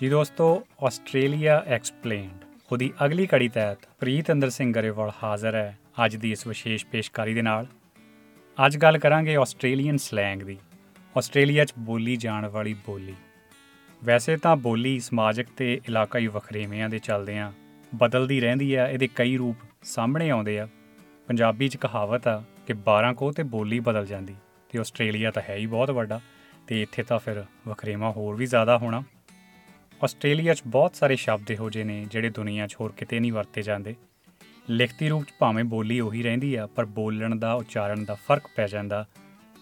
ਜੀ 0.00 0.08
ਦੋਸਤੋ, 0.08 0.44
Australia 0.86 1.56
explained 1.66 2.44
ਉਹਦੀ 2.70 2.90
ਅਗਲੀ 3.04 3.26
ਕੜੀ 3.26 3.48
ਤਹਿਤ 3.48 3.86
ਪ੍ਰੀਤ 4.00 4.30
ਅੰਦਰ 4.32 4.50
ਸਿੰਘ 4.50 4.72
ਗਰੇਵਾਲ 4.74 5.10
ਹਾਜ਼ਰ 5.22 5.54
ਹੈ 5.54 5.78
ਅੱਜ 6.04 6.16
ਦੀ 6.16 6.30
ਇਸ 6.32 6.46
ਵਿਸ਼ੇਸ਼ 6.46 6.84
ਪੇਸ਼ਕਾਰੀ 6.86 7.34
ਦੇ 7.34 7.42
ਨਾਲ। 7.42 7.66
ਅੱਜ 8.58 8.76
ਗੱਲ 8.76 8.98
ਕਰਾਂਗੇ 8.98 9.34
ਆਸਟ੍ਰੇਲੀਅਨ 9.36 9.96
ਸਲੈਂਗ 9.96 10.42
ਦੀ, 10.42 10.56
ਆਸਟ੍ਰੇਲੀਆ 11.16 11.64
'ਚ 11.64 11.72
ਬੋਲੀ 11.78 12.16
ਜਾਣ 12.16 12.46
ਵਾਲੀ 12.48 12.74
ਬੋਲੀ। 12.86 13.14
ਵੈਸੇ 14.02 14.36
ਤਾਂ 14.36 14.54
ਬੋਲੀ 14.58 14.98
ਸਮਾਜਿਕ 15.00 15.48
ਤੇ 15.56 15.72
ਇਲਾਕਾਈ 15.88 16.26
ਵਖਰੇਵਿਆਂ 16.28 16.88
ਦੇ 16.88 16.98
ਚੱਲਦੇ 16.98 17.38
ਆ 17.38 17.52
ਬਦਲਦੀ 17.92 18.40
ਰਹਿੰਦੀ 18.40 18.72
ਆ 18.74 18.86
ਇਹਦੇ 18.86 19.08
ਕਈ 19.16 19.36
ਰੂਪ 19.36 19.66
ਸਾਹਮਣੇ 19.84 20.30
ਆਉਂਦੇ 20.30 20.58
ਆ। 20.58 20.68
ਪੰਜਾਬੀ 21.28 21.68
'ਚ 21.68 21.76
ਕਹਾਵਤ 21.76 22.28
ਆ 22.28 22.42
ਕਿ 22.66 22.74
12 22.86 23.12
ਕੋ 23.14 23.32
ਤੇ 23.32 23.42
ਬੋਲੀ 23.44 23.80
ਬਦਲ 23.80 24.06
ਜਾਂਦੀ, 24.06 24.34
ਤੇ 24.70 24.78
ਆਸਟ੍ਰੇਲੀਆ 24.78 25.30
ਤਾਂ 25.30 25.42
ਹੈ 25.48 25.56
ਹੀ 25.56 25.66
ਬਹੁਤ 25.66 25.90
ਵੱਡਾ, 25.90 26.20
ਤੇ 26.66 26.82
ਇੱਥੇ 26.82 27.02
ਤਾਂ 27.02 27.18
ਫਿਰ 27.18 27.44
ਵਖਰੇਵਾ 27.68 28.10
ਹੋਰ 28.10 28.36
ਵੀ 28.36 28.46
ਜ਼ਿਆਦਾ 28.46 28.78
ਹੋਣਾ। 28.78 29.02
ਆਸਟ੍ਰੇਲੀਆ 30.04 30.54
'ਚ 30.54 30.62
ਬਹੁਤ 30.66 30.96
ਸਾਰੇ 30.96 31.16
ਸ਼ਬਦ 31.16 31.50
ਇਹੋ 31.50 31.70
ਜਿਹੇ 31.70 31.84
ਨੇ 31.84 32.06
ਜਿਹੜੇ 32.10 32.30
ਦੁਨੀਆ 32.30 32.66
'ਚ 32.66 32.76
ਹੋਰ 32.80 32.92
ਕਿਤੇ 32.92 33.20
ਨਹੀਂ 33.20 33.32
ਵਰਤੇ 33.32 33.62
ਜਾਂਦੇ। 33.62 33.94
ਲਿਖਤੀ 34.70 35.08
ਰੂਪ 35.08 35.24
'ਚ 35.24 35.32
ਭਾਵੇਂ 35.38 35.64
ਬੋਲੀ 35.64 36.00
ਉਹੀ 36.00 36.22
ਰਹਿੰਦੀ 36.22 36.54
ਆ, 36.54 36.66
ਪਰ 36.66 36.84
ਬੋਲਣ 36.84 37.36
ਦਾ, 37.36 37.54
ਉਚਾਰਨ 37.54 38.04
ਦਾ 38.04 38.14
ਫ਼ਰਕ 38.14 38.42
ਪੈ 38.56 38.66
ਜਾਂਦਾ। 38.66 39.06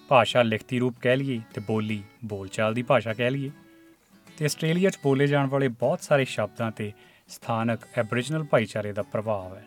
ਭਾਸ਼ਾ 0.09 0.43
ਲਿਖਤੀ 0.43 0.79
ਰੂਪ 0.79 0.95
ਕਹਿ 1.03 1.17
ਲਈਏ 1.17 1.41
ਤੇ 1.55 1.61
ਬੋਲੀ 1.61 2.03
ਬੋਲਚਾਲ 2.25 2.75
ਦੀ 2.75 2.83
ਭਾਸ਼ਾ 2.83 3.15
ਕਹਿ 3.15 3.31
ਲਈਏ। 3.31 3.51
ਤੇ 4.39 4.45
ਆਸਟ੍ਰੇਲੀਆ 4.45 4.91
'ਚ 4.91 4.99
ਬੋਲੇ 5.03 5.27
ਜਾਣ 5.27 5.47
ਵਾਲੇ 5.47 5.69
ਬਹੁਤ 5.69 6.03
ਸਾਰੇ 6.03 6.25
ਸ਼ਬਦਾਂ 6.25 6.71
ਤੇ 6.71 6.93
ਸਥਾਨਕ 7.29 7.81
ਐਬਰੀਜਨਲ 7.99 8.45
ਭਾਈਚਾਰੇ 8.45 8.93
ਦਾ 8.93 9.03
ਪ੍ਰਭਾਵ 9.03 9.57
ਹੈ। 9.57 9.65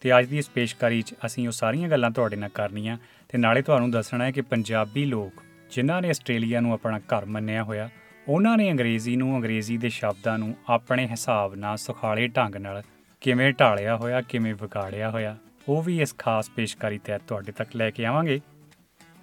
ਤੇ 0.00 0.18
ਅੱਜ 0.18 0.26
ਦੀ 0.26 0.38
ਇਸ 0.38 0.50
ਪੇਸ਼ਕਾਰੀ 0.50 1.02
'ਚ 1.02 1.14
ਅਸੀਂ 1.26 1.46
ਉਹ 1.46 1.52
ਸਾਰੀਆਂ 1.52 1.88
ਗੱਲਾਂ 1.88 2.10
ਤੁਹਾਡੇ 2.10 2.36
ਨਾਲ 2.36 2.48
ਕਰਨੀਆਂ 2.48 2.98
ਤੇ 3.28 3.38
ਨਾਲੇ 3.38 3.62
ਤੁਹਾਨੂੰ 3.62 3.90
ਦੱਸਣਾ 3.90 4.24
ਹੈ 4.24 4.30
ਕਿ 4.30 4.40
ਪੰਜਾਬੀ 4.40 5.04
ਲੋਕ, 5.04 5.42
ਜਿਨ੍ਹਾਂ 5.70 6.02
ਨੇ 6.02 6.08
ਆਸਟ੍ਰੇਲੀਆ 6.08 6.60
ਨੂੰ 6.60 6.72
ਆਪਣਾ 6.72 6.98
ਘਰ 6.98 7.24
ਮੰਨਿਆ 7.24 7.64
ਹੋਇਆ 7.64 7.90
ਉਹਨਾਂ 8.28 8.56
ਨੇ 8.58 8.70
ਅੰਗਰੇਜ਼ੀ 8.70 9.16
ਨੂੰ 9.16 9.36
ਅੰਗਰੇਜ਼ੀ 9.36 9.76
ਦੇ 9.76 9.88
ਸ਼ਬਦਾਂ 9.88 10.38
ਨੂੰ 10.38 10.54
ਆਪਣੇ 10.68 11.06
ਹਿਸਾਬ 11.06 11.54
ਨਾਲ 11.54 11.76
ਸੁਖਾਲੇ 11.76 12.28
ਢੰਗ 12.28 12.56
ਨਾਲ 12.56 12.82
ਕਿਵੇਂ 13.20 13.52
ਢਾਲਿਆ 13.52 13.96
ਹੋਇਆ, 13.96 14.20
ਕਿਵੇਂ 14.20 14.54
ਵਿਗਾੜਿਆ 14.54 15.10
ਹੋਇਆ, 15.10 15.36
ਉਹ 15.68 15.82
ਵੀ 15.82 16.00
ਇਸ 16.00 16.14
ਖਾਸ 16.18 16.50
ਪੇਸ਼ਕਾਰੀ 16.50 16.98
ਤਹਿਤ 16.98 17.22
ਤੁਹਾਡੇ 17.28 17.52
ਤੱਕ 17.52 17.76
ਲੈ 17.76 17.90
ਕੇ 17.90 18.04
ਆਵਾਂਗੇ। 18.04 18.40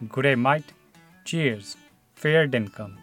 G'day 0.03 0.35
mate 0.35 0.71
cheers 1.25 1.77
fair 2.15 2.49
dinkum 2.55 2.95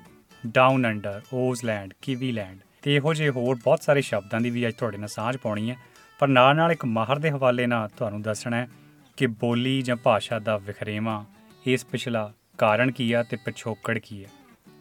down 0.46 0.88
under 0.88 1.22
Ozland 1.34 1.94
Kiwiland 2.02 2.58
ਤੇ 2.82 2.96
ਇਹੋ 2.96 3.14
ਜਿਹੇ 3.14 3.30
ਹੋਰ 3.30 3.56
ਬਹੁਤ 3.64 3.82
ਸਾਰੇ 3.82 4.00
ਸ਼ਬਦਾਂ 4.00 4.40
ਦੀ 4.40 4.50
ਵੀ 4.50 4.68
ਅੱਜ 4.68 4.74
ਤੁਹਾਡੇ 4.74 4.98
ਨਾਲ 4.98 5.08
ਸਾਂਝ 5.08 5.36
ਪਾਉਣੀ 5.36 5.70
ਹੈ। 5.70 5.76
ਪਰ 6.18 6.28
ਨਾਲ 6.28 6.56
ਨਾਲ 6.56 6.72
ਇੱਕ 6.72 6.84
ਮਾਹਰ 6.84 7.18
ਦੇ 7.18 7.30
ਹਵਾਲੇ 7.30 7.66
ਨਾਲ 7.66 7.88
ਤੁਹਾਨੂੰ 7.88 8.22
ਦੱਸਣਾ 8.22 8.56
ਹੈ 8.56 8.68
ਕਿ 9.16 9.26
ਬੋਲੀ 9.26 9.82
ਜਾਂ 9.82 9.96
ਭਾਸ਼ਾ 9.96 10.38
ਦਾ 10.38 10.56
ਵਿਖਰੇਵਾ, 10.58 11.24
ਇਸ 11.66 11.84
ਪਿਛਲਾ 11.84 12.32
ਕਾਰਨ 12.58 12.90
ਕੀ 12.90 13.12
ਆ 13.12 13.22
ਤੇ 13.22 13.36
ਪਿਛੋਕੜ 13.36 13.98
ਕੀ 13.98 14.24
ਹੈ 14.24 14.30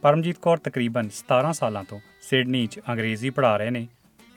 ਪਰਮਜੀਤ 0.04 0.38
ਕੌਰ 0.42 0.58
ਤਕਰੀਬਨ 0.58 1.10
17 1.16 1.52
ਸਾਲਾਂ 1.54 1.84
ਤੋਂ 1.84 2.00
ਸਿਡਨੀ 2.22 2.66
'ਚ 2.68 2.80
ਅੰਗਰੇਜ਼ੀ 2.90 3.30
ਪੜ੍ਹਾ 3.30 3.56
ਰਹੇ 3.58 3.70
ਨੇ। 3.70 3.88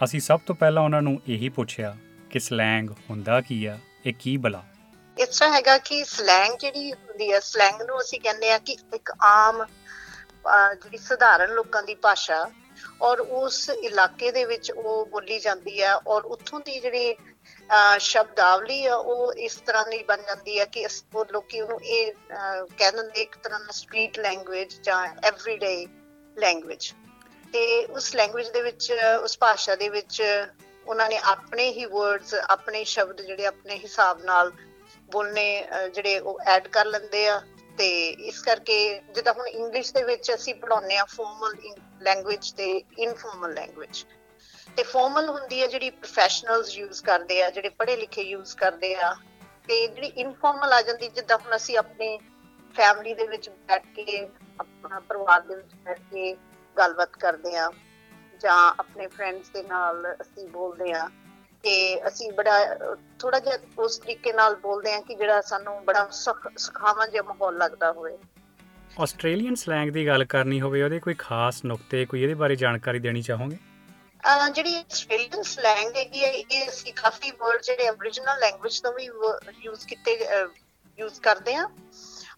ਅਸੀਂ 0.00 0.20
ਸਭ 0.20 0.40
ਤੋਂ 0.46 0.54
ਪਹਿਲਾਂ 0.54 0.82
ਉਹਨਾਂ 0.82 1.00
ਨੂੰ 1.02 1.20
ਇਹੀ 1.28 1.48
ਪੁੱਛਿਆ 1.48 1.94
ਕਿ 2.30 2.38
ਸਲੈਂਗ 2.38 2.90
ਹੁੰਦਾ 3.10 3.40
ਕੀ 3.40 3.64
ਆ, 3.64 3.78
ਇਹ 4.06 4.14
ਕੀ 4.18 4.36
ਬਲਾ? 4.36 4.62
ਇਸ 5.16 5.38
ਤਰ੍ਹਾਂ 5.38 5.54
ਹੈਗਾ 5.54 5.76
ਕਿ 5.78 6.02
ਸਲੈਂਗ 6.04 6.56
ਜਿਹੜੀ 6.60 6.92
ਹੁੰਦੀ 6.92 7.32
ਹੈ 7.32 7.40
ਸਲੈਂਗ 7.40 7.82
ਨੂੰ 7.82 8.00
ਅਸੀਂ 8.00 8.20
ਕਹਿੰਦੇ 8.20 8.50
ਆ 8.50 8.58
ਕਿ 8.58 8.76
ਇੱਕ 8.94 9.10
ਆਮ 9.22 9.64
ਜਿਹੜੀ 10.74 10.98
ਸਧਾਰਨ 10.98 11.52
ਲੋਕਾਂ 11.54 11.82
ਦੀ 11.82 11.94
ਭਾਸ਼ਾ 12.02 12.44
ਔਰ 13.02 13.20
ਉਸ 13.20 13.68
ਇਲਾਕੇ 13.70 14.30
ਦੇ 14.30 14.44
ਵਿੱਚ 14.44 14.70
ਉਹ 14.70 15.06
ਬੋਲੀ 15.06 15.38
ਜਾਂਦੀ 15.38 15.80
ਹੈ 15.82 15.94
ਔਰ 15.96 16.24
ਉੱਥੋਂ 16.26 16.60
ਦੀ 16.60 16.78
ਜਿਹੜੀ 16.80 17.14
ਸ਼ਬਦਾਵਲੀ 17.98 18.84
ਆ, 18.86 18.94
ਉਹ 18.94 19.32
ਇਸ 19.38 19.54
ਤਰ੍ਹਾਂ 19.66 19.84
ਦੀ 19.86 20.02
ਬਣ 20.08 20.22
ਜਾਂਦੀ 20.22 20.58
ਹੈ 20.58 20.64
ਕਿ 20.64 20.86
ਉਹ 21.14 21.24
ਲੋਕੀ 21.32 21.60
ਉਹਨੂੰ 21.60 21.80
ਇਹ 21.82 22.12
ਕਹਿ 22.32 22.90
ਦਿੰਦੇ 22.90 23.22
ਇੱਕ 23.22 23.36
ਤਰ੍ਹਾਂ 23.36 23.60
ਦਾ 23.60 23.72
ਸਟਰੀਟ 23.72 24.18
ਲੈਂਗੁਏਜ 24.18 24.74
ਜਾਂ 24.82 25.06
ਐਵਰੀਡੇ 25.24 25.86
ਲੈਂਗੁਏਜ 26.36 26.92
ਤੇ 27.52 27.64
ਉਸ 27.86 28.14
ਲੈਂਗੁਏਜ 28.14 28.48
ਦੇ 28.50 28.62
ਵਿੱਚ, 28.62 28.92
ਉਸ 29.22 29.38
ਭਾਸ਼ਾ 29.38 29.74
ਦੇ 29.76 29.88
ਵਿੱਚ 29.88 30.22
ਉਹਨਾਂ 30.86 31.08
ਨੇ 31.08 31.18
ਆਪਣੇ 31.24 31.70
ਹੀ 31.72 31.84
ਵਰਡਸ 31.84 32.34
ਆਪਣੇ 32.34 32.84
ਸ਼ਬਦ 32.84 33.20
ਜਿਹੜੇ 33.20 33.46
ਆਪਣੇ 33.46 33.76
ਹਿਸਾਬ 33.78 34.24
ਨਾਲ 34.24 34.52
ਬੋਲਨੇ 35.12 35.46
ਜਿਹੜੇ 35.94 36.18
ਉਹ 36.18 36.40
ਐਡ 36.46 36.68
ਕਰ 36.68 36.86
ਲੈਂਦੇ 36.86 37.26
ਆ। 37.28 37.40
ਤੇ 37.78 37.86
ਇਸ 38.28 38.38
ਕਰਕੇ 38.40 38.74
ਜਿੱਦਾਂ 39.14 39.32
ਹੁਣ 39.34 39.46
ਇੰਗਲਿਸ਼ 39.46 39.92
ਦੇ 39.94 40.02
ਵਿੱਚ 40.02 40.30
ਅਸੀਂ 40.34 40.54
ਪੜਾਉਂਦੇ 40.54 40.96
ਆ 40.96 41.04
ਫਾਰਮਲ 41.04 41.54
ਲੈਂਗੁਏਜ 42.02 42.50
ਤੇ 42.52 42.66
ਇਨਫਾਰਮਲ 42.98 43.54
ਲੈਂਗੁਏਜ 43.54 44.04
ਤੇ 44.76 44.82
ਫਾਰਮਲ 44.82 45.28
ਹੁੰਦੀ 45.28 45.60
ਹੈ 45.62 45.66
ਜਿਹੜੀ 45.66 45.90
ਪ੍ਰੋਫੈਸ਼ਨਲਸ 45.90 46.76
ਯੂਜ਼ 46.78 47.02
ਕਰਦੇ 47.04 47.42
ਆ, 47.42 47.50
ਜਿਹੜੇ 47.50 47.68
ਪੜ੍ਹੇ 47.68 47.96
ਲਿਖੇ 47.96 48.22
ਯੂਜ਼ 48.22 48.56
ਕਰਦੇ 48.56 48.94
ਆ, 48.94 49.14
ਤੇ 49.68 49.86
ਜਿਹੜੀ 49.86 50.06
ਇਨਫਾਰਮਲ 50.06 50.72
ਆ 50.72 50.82
ਜਾਂਦੀ, 50.82 51.08
ਜਿੱਦਾਂ 51.08 51.38
ਹੁਣ 51.38 51.56
ਅਸੀਂ 51.56 51.76
ਆਪਣੀ 51.78 52.18
ਫੈਮਿਲੀ 52.74 53.14
ਦੇ 53.14 53.26
ਵਿੱਚ 53.26 53.48
ਬੈਠ 53.48 53.86
ਕੇ, 53.96 54.28
ਆਪਣਾ 54.60 55.00
ਪਰਿਵਾਰ 55.00 55.40
ਦੇ 55.40 55.54
ਵਿੱਚ 55.54 55.74
ਬੈਠ 55.84 56.00
ਕੇ 56.12 56.36
ਗੱਲਬਾਤ 56.76 57.16
ਕਰਦੇ 57.16 57.56
ਆ, 57.56 57.70
ਜਾਂ 58.40 58.56
ਆਪਣੇ 58.78 59.06
ਫਰੈਂਡਸ 59.06 59.50
ਦੇ 59.50 59.62
ਨਾਲ 59.62 60.14
ਅਸੀਂ 60.20 60.48
ਬੋਲਦੇ 60.48 60.92
ਆ, 60.92 61.08
ਤੇ 61.62 61.74
ਅਸੀਂ 62.08 62.32
ਬੜਾ 62.32 62.58
ਥੋੜਾ 63.18 63.38
ਜਿਹਾ 63.38 63.58
ਉਸ 63.78 63.98
ਤਰੀਕੇ 63.98 64.32
ਨਾਲ 64.32 64.56
ਬੋਲਦੇ 64.56 64.94
ਆ 64.94 65.00
ਕਿ 65.00 65.14
ਜਿਹੜਾ 65.14 65.40
ਸਾਨੂੰ 65.40 65.84
ਬੜਾ 65.84 66.08
ਸੁਖਾਵਾਂ 66.10 67.06
ਜਿਹਾ 67.08 67.22
ਮਾਹੌਲ 67.22 67.56
ਲੱਗਦਾ 67.56 67.92
ਹੋਵੇ। 67.92 68.16
ਆਸਟ੍ਰੇਲੀਅਨ 69.00 69.54
ਸਲੈਂਗ 69.54 69.90
ਦੀ 69.90 70.06
ਗੱਲ 70.06 70.24
ਕਰਨੀ 70.24 70.60
ਹੋਵੇ, 70.60 70.82
ਉਹਦੇ 70.82 70.98
ਕੋਈ 70.98 71.14
ਖਾਸ 71.14 71.64
ਨੁਕਤੇ, 71.64 72.04
ਕੋਈ 72.04 72.22
ਇਹਦੇ 72.22 72.34
ਬਾਰੇ 72.34 72.56
ਜਾਣਕਾਰੀ 72.56 72.98
ਦੇਣੀ 72.98 73.22
ਚਾਹੋਗੇ? 73.22 73.56
ਜਿਹੜੀ 74.24 74.74
ਆਸਟ੍ਰੇਲੀਅਨ 74.76 75.42
ਸਲੈਂਗ 75.42 75.96
ਹੈਗੀ 75.96 76.24
ਹੈ, 76.24 76.30
ਇਹ 76.30 76.68
ਅਸੀਂ 76.68 76.92
ਕਾਫੀ 76.94 77.30
ਵਰਡ 77.40 77.62
ਜਿਹੜੇ 77.62 77.88
origignal 77.90 78.38
ਲੈਂਗੁਏਜ 78.40 78.80
ਤੋਂ 78.82 78.92
ਵੀ 78.92 79.04
ਯੂਜ਼ 79.62 79.86
ਕੀਤੇ 79.86 80.18
ਯੂਜ਼ 80.98 81.20
ਕਰਦੇ 81.20 81.54
ਆ 81.54 81.68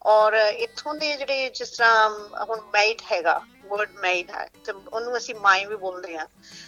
ਔਰ 0.07 0.35
ਇਥੋਂ 0.35 0.95
ਦੇ 0.95 1.17
ਜਿਹੜੇ 1.17 1.49
ਜਿਸ 1.51 1.71
ਤਰ੍ਹਾਂ, 1.71 2.09
ਹੁਣ 2.45 2.61
ਮੈਟ 2.75 3.03
ਹੈਗਾ 3.13 3.41
ਵਰਡ 3.67 3.93
ਮੈਟ 4.03 4.31
ਹੈ, 4.31 4.49
ਤੇ 4.65 4.73
ਉਹਨੂੰ 4.73 5.17
ਅਸੀਂ 5.17 5.35
ਮਾਈ 5.37 5.65
ਵੀ 5.67 5.77
ਬੋਲਦੇ 5.77 6.17
ਆ 6.17 6.27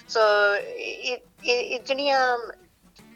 ਸੋ 0.09 0.21
ਇਹ 0.57 1.17
ਇਹ 1.45 1.79
ਜਿਹੜੀਆਂ 1.81 2.39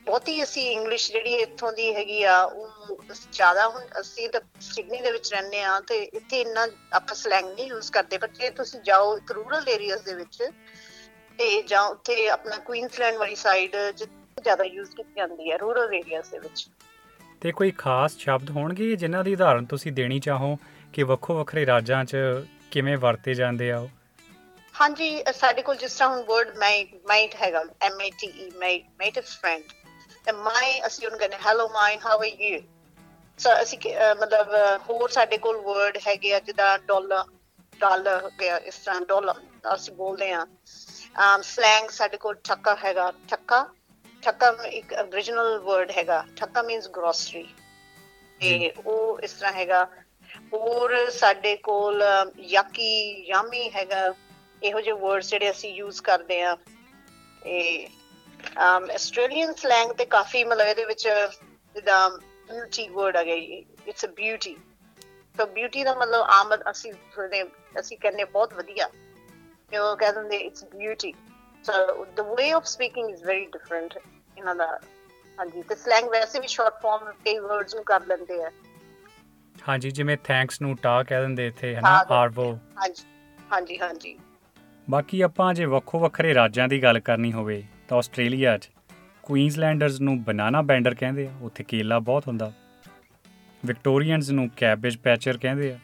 ਬਹੁਤੀ 0.06 0.42
ਅਸੀਂ 0.42 0.70
ਇੰਗਲਿਸ਼ 0.70 1.10
ਜਿਹੜੀ 1.12 1.34
ਇੱਥੋਂ 1.34 1.72
ਦੀ 1.72 1.94
ਹੈਗੀ 1.94 2.22
ਆ, 2.24 2.42
ਉਹ 2.42 3.02
ਜ਼ਿਆਦਾ 3.32 3.68
ਹੁਣ 3.68 3.82
ਅਸੀਂ 4.00 4.28
ਤਾਂ 4.28 4.40
ਸਿਡਨੀ 4.60 5.00
ਦੇ 5.02 5.10
ਵਿੱਚ 5.12 5.32
ਰਹਿੰਦੇ 5.32 5.62
ਆ 5.64 5.78
ਤੇ 5.88 5.98
ਇੱਥੇ 6.04 6.40
ਇੰਨਾ 6.40 6.66
ਆਪਾਂ 6.92 7.14
ਸਲੈਂਗ 7.14 7.44
ਨਹੀਂ 7.46 7.66
ਯੂਜ਼ 7.66 7.90
ਕਰਦੇ 7.92 8.18
ਪਰ 8.18 8.28
ਜੇ 8.30 8.50
ਤੁਸੀਂ 8.56 8.80
ਜਾਓ 8.84 9.16
ਇੱਕ 9.16 9.32
ਰੂਰਲ 9.32 9.68
ਏਰੀਆਜ਼ 9.68 10.02
ਦੇ 10.04 10.14
ਵਿੱਚ 10.14 10.42
ਤੇ 11.42 11.62
ਜਾਂ 11.62 11.82
ਉੱਥੇ 11.82 12.28
ਆਪਣਾ 12.28 12.56
ਕੁਈਨਸਲੈਂਡ 12.56 13.16
ਵਾਲੀ 13.16 13.34
ਸਾਈਡ 13.34 13.76
ਜਿੱਥੇ 13.96 14.42
ਜ਼ਿਆਦਾ 14.42 14.64
ਯੂਜ਼ 14.64 14.90
ਕੀਤੀ 14.90 15.12
ਜਾਂਦੀ 15.16 15.50
ਹੈ 15.52 15.56
ਰੂਰਲ 15.58 15.94
ਏਰੀਆਜ਼ 15.94 16.30
ਦੇ 16.30 16.38
ਵਿੱਚ। 16.38 16.66
ਤੇ 17.40 17.52
ਕੋਈ 17.52 17.70
ਖਾਸ 17.70 18.16
ਸ਼ਬਦ 18.18 18.50
ਹੋਣਗੇ 18.50 18.96
ਜਿਨ੍ਹਾਂ 18.96 19.24
ਦੀ 19.24 19.34
ਉਦਾਹਰਨ 19.34 19.64
ਤੁਸੀਂ 19.64 19.92
ਦੇਣੀ 19.92 20.18
ਚਾਹੋ 20.20 20.56
ਕਿ 20.92 21.02
ਵੱਖੋ 21.02 21.34
ਵੱਖਰੇ 21.34 21.66
ਰਾਜਾਂ 21.66 22.04
'ਚ 22.04 22.16
ਕਿਵੇਂ 22.70 22.96
ਵਰਤੇ 22.96 23.34
ਜਾਂਦੇ 23.34 23.70
ਆ 23.72 23.78
ਉਹ? 23.78 23.88
ਹਾਂਜੀ 24.74 25.22
ਸਾਡੇ 25.34 25.62
ਕੋਲ 25.62 25.76
ਜਿਸ 25.76 25.94
ਤਰ੍ਹਾਂ 25.94 26.08
ਹੁਣ 26.10 26.22
ਵਰਡ 26.24 26.56
ਮਾਈਟ 26.58 26.94
ਮਾਈਟ 27.06 27.34
ਹੈਗਾ 27.42 27.64
M 27.82 28.00
A 28.00 28.10
T 28.20 28.26
E 28.26 28.50
mate 28.58 28.84
mate 28.98 29.18
is 29.18 29.26
friend 29.26 29.62
ਤੇ 30.24 30.32
ਮਾਈ 30.32 30.80
ਅਸੀਂ 30.86 31.06
ਉਹਨੂੰ 31.06 31.18
ਕਹਿੰਦੇ 31.18 31.36
hello 31.46 31.68
mate 31.68 31.96
how 32.06 32.18
are 32.18 32.26
you 32.26 32.60
so 33.38 33.50
ਅਸੀਂ 33.62 33.78
ਮਤਲਬ 34.20 34.54
ਹੋਰ 34.90 35.08
ਸਾਡੇ 35.10 35.38
ਕੋਲ 35.38 35.56
ਵਰਡ 35.56 35.98
ਹੈਗੇ 36.08 36.34
ਆ 36.34 36.38
ਜਿੱਦਾਂ 36.40 36.78
ਡਾਲਰ 36.78 37.24
ਡਾਲਰ 37.80 38.22
ਹੋ 38.22 38.30
ਗਿਆ 38.40 38.56
ਇਸ 38.58 38.76
ਤਰ੍ਹਾਂ 38.76 39.00
ਡਾਲਰ 39.00 39.34
ਅਸੀਂ 39.74 39.94
ਬੋਲਦੇ 39.94 40.32
ਆ 40.32 40.46
ਸਲੈਂਗ 41.42 41.88
ਸਾਡੇ 41.90 42.16
ਕੋਲ 42.16 42.34
ਠੱਕਾ 42.44 42.74
ਹੈਗਾ 42.84 43.12
ਠੱਕਾ 43.28 43.64
ਠੱਕਾ 44.22 44.48
ਇੱਕ 44.66 44.92
origignal 44.94 45.58
ਵਰਡ 45.64 45.90
ਹੈਗਾ 45.90 46.24
ਠੱਕਾ 46.36 46.62
ਮੀਨਸ 46.62 46.88
ਗਰੋਸਰੀ 46.90 47.42
ਤੇ 48.40 48.72
ਉਹ 48.86 49.20
ਇਸ 49.24 49.32
ਤਰ੍ਹਾਂ 49.32 49.52
ਹੈਗਾ। 49.52 49.84
ਹੋਰ 50.52 50.94
ਸਾਡੇ 51.10 51.56
ਕੋਲ 51.64 52.02
ਯਾਕੀ 52.50 52.90
ਯਾਮੀ 53.28 53.68
ਹੈਗਾ। 53.70 54.06
ਇਹੋ 54.62 54.80
ਜਿਹੇ 54.80 54.94
ਵਰਡਸ 54.96 55.28
ਜਿਹੜੇ 55.30 55.50
ਅਸੀਂ 55.50 55.72
ਯੂਜ਼ 55.74 56.02
ਕਰਦੇ 56.02 56.40
ਆ 56.42 56.56
ਇਹ 57.46 57.88
um 58.62 58.86
Australian 58.92 59.52
slang 59.58 59.94
ਤੇ 59.98 60.04
ਕਾਫੀ 60.14 60.42
ਮਤਲਬ 60.44 60.66
ਇਹਦੇ 60.66 60.84
ਵਿੱਚ 60.84 61.06
ਜਿੱਦਾਂ 61.74 62.08
ਬਿਊਟੀ 62.10 62.88
ਵਰਡ 62.88 63.16
ਆ 63.16 63.22
ਗਈ 63.24 63.64
it's 63.86 64.04
a 64.04 64.08
beauty 64.16 64.54
so 65.36 65.46
beauty 65.54 65.84
ਦਾ 65.84 65.94
ਮਤਲਬ 65.94 66.26
ਆਮਦ 66.30 66.62
ਅਸੀਂ 66.70 66.92
ਸੁਣਦੇ 66.92 67.42
ਅਸੀਂ 67.80 67.98
ਕਹਿੰਦੇ 67.98 68.24
ਬਹੁਤ 68.26 68.54
ਵਧੀਆ। 68.54 68.88
ਉਹ 69.78 69.96
ਕਹਿ 69.96 70.12
ਦਿੰਦੇ 70.12 70.36
it's 70.38 70.64
beauty 70.74 71.12
so 71.64 72.04
the 72.16 72.20
way 72.36 72.50
of 72.52 72.64
speaking 72.66 73.10
is 73.10 73.24
very 73.24 73.44
different 73.46 73.96
ਇਹਨਾਂ 74.36 74.54
ਦਾ 74.54 74.66
ਹਾਂਜੀ 75.38 75.62
ਤੇ 75.62 75.74
ਸਲੈਂਗ 75.74 76.08
ਵੈਸੇ 76.10 76.40
ਵੀ 76.40 76.46
ਸ਼ਾਰਟ 76.48 76.80
ਫਾਰਮ 76.82 77.12
ਕਈ 77.24 77.38
ਵਰਡਸ 77.38 77.74
ਨੂੰ 77.74 77.84
ਕਰ 77.84 78.06
ਲੈਂਦੇ 78.06 78.42
ਆ 78.42 78.50
ਹਾਂਜੀ 79.56 79.90
ਜਿਵੇਂ 79.90 80.16
ਥੈਂਕਸ 80.24 80.60
ਨੂੰ 80.62 80.76
ਟਾ 80.76 81.02
ਕਹਿ 81.02 81.20
ਦਿੰਦੇ 81.20 81.46
ਇੱਥੇ 81.46 81.74
ਹਨਾ 81.76 82.04
ਆਰਵੋ 82.10 82.52
ਹਾਂਜੀ 82.78 83.04
ਹਾਂਜੀ 83.50 83.78
ਹਾਂਜੀ 83.78 84.16
ਬਾਕੀ 84.88 85.20
ਆਪਾਂ 85.20 85.52
ਜੇ 85.54 85.64
ਵੱਖੋ 85.66 85.98
ਵੱਖਰੇ 85.98 86.34
ਰਾਜਾਂ 86.34 86.68
ਦੀ 86.68 86.82
ਗੱਲ 86.82 86.98
ਕਰਨੀ 87.00 87.32
ਹੋਵੇ 87.32 87.62
ਤਾਂ 87.88 87.98
ਆਸਟ੍ਰੇਲੀਆ 87.98 88.56
'ਚ 88.58 88.70
ਕੁਈਨਜ਼ਲੈਂਡਰਸ 89.24 90.00
ਨੂੰ 90.00 90.22
ਬਨਾਨਾ 90.24 90.62
ਬੈਂਡਰ 90.62 90.94
ਕਹਿੰਦੇ 90.94 91.26
ਆ 91.26 91.32
ਉੱਥੇ 91.42 91.64
ਕੇਲਾ 91.64 91.98
ਬਹੁਤ 92.00 92.26
ਹੁੰਦਾ 92.28 92.52
ਵਿਕਟੋਰੀਅਨਸ 93.62 94.30
ਨੂੰ 94.30 94.48
ਕੈਬੇਜ 94.56 94.96
ਪੈਚਰ 94.98 95.36
ਕਹਿੰਦੇ 95.38 95.72
ਆ 95.72 95.78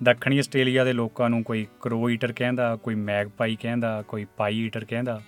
ਦੱਖਣੀ 0.00 0.38
ਆਸਟ੍ਰੇਲੀਆ 0.38 0.84
ਦੇ 0.84 0.92
ਲੋਕਾਂ 0.92 1.28
ਨੂੰ 1.30 1.42
ਕੋਈ 1.44 1.66
ਕਰੋ 1.80 2.08
ਈਟਰ 2.10 2.32
ਕਹਿੰਦਾ, 2.32 2.74
ਕੋਈ 2.76 2.94
ਮੈਗਪਾਈ 2.94 3.56
ਕਹਿੰਦਾ, 3.60 4.02
ਕੋਈ 4.02 4.24
ਪਾਈ 4.36 4.58
ਈਟਰ 4.66 4.84
ਕਹਿੰਦਾ। 4.84 5.20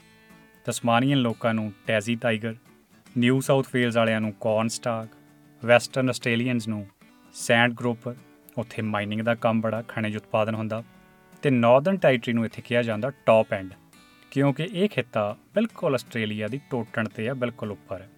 ਤਸਮਾਨੀਅਨ 0.67 1.19
ਲੋਕਾਂ 1.19 1.53
ਨੂੰ 1.55 1.73
Tassie 1.87 2.15
tiger, 2.15 2.55
New 3.06 3.41
South 3.41 3.69
Wales 3.75 3.97
ਵਾਲਿਆਂ 3.99 4.20
ਨੂੰ 4.20 4.32
ਕੌਰਨ 4.41 4.69
ਸਟਾਕ 4.69 5.09
ਵੈਸਟਰਨ 5.62 6.09
ਆਸਟ੍ਰੇਲੀਅਨਸ 6.09 6.69
ਨੂੰ 6.69 6.87
ਸੈਂਡ 7.35 7.75
ਗਰੋਪਰ, 7.75 8.15
ਉੱਥੇ 8.59 8.82
ਮਾਈਨਿੰਗ 8.82 9.20
ਦਾ 9.20 9.35
ਕੰਮ 9.35 9.61
ਬੜਾ, 9.61 9.82
ਖਣਿਜ 9.82 10.17
ਉਤਪਾਦਨ 10.17 10.55
ਹੁੰਦਾ। 10.55 10.82
ਤੇ 11.43 11.50
ਨਾਰਥਰਨ 11.50 11.97
ਟੈਰੀਟਰੀ 11.97 12.32
ਨੂੰ 12.32 12.44
ਇੱਥੇ 12.44 12.62
ਕਿਹਾ 12.62 12.82
ਜਾਂਦਾ 12.82 13.11
ਟੌਪ 13.26 13.53
ਐਂਡ, 13.53 13.73
ਕਿਉਂਕਿ 14.31 14.69
ਇਹ 14.73 14.88
ਖਿੱਤਾ 14.88 15.37
ਬਿਲਕੁਲ 15.55 15.94
ਆਸਟ੍ਰੇਲੀਆ 15.94 16.49
ਦੀ 16.49 16.61
ਟੋਟਣ 16.70 17.09
ਤੇ 17.09 17.29
ਆ, 17.29 17.35
ਬਿਲਕੁਲ 17.35 17.73
ਉੱਪਰ। 17.73 18.00
ਹੈ 18.00 18.09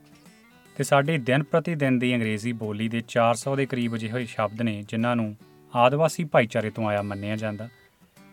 ਤੇ 0.76 0.84
ਸਾਡੀ 0.84 1.16
ਦਿਨ 1.18 1.42
ਪ੍ਰਤੀ 1.42 1.74
ਦਿਨ 1.74 1.98
ਦੀ 1.98 2.14
ਅੰਗਰੇਜ਼ੀ 2.14 2.52
ਬੋਲੀ 2.54 2.88
ਦੇ 2.88 3.02
400 3.08 3.54
ਦੇ 3.56 3.66
ਕਰੀਬ 3.66 3.94
ਅਜਿਹੇ 3.94 4.12
ਹੋਏ 4.12 4.26
ਸ਼ਬਦ 4.26 4.62
ਨੇ, 4.62 4.82
ਜਿਨ੍ਹਾਂ 4.88 5.14
ਨੂੰ 5.16 5.36
ਆਦਿਵਾਸੀ 5.74 6.24
ਭਾਈਚਾਰੇ 6.24 6.70
ਤੋਂ 6.70 6.88
ਆਇਆ 6.88 7.02
ਮੰਨਿਆ 7.02 7.36
ਜਾਂਦਾ। 7.36 7.68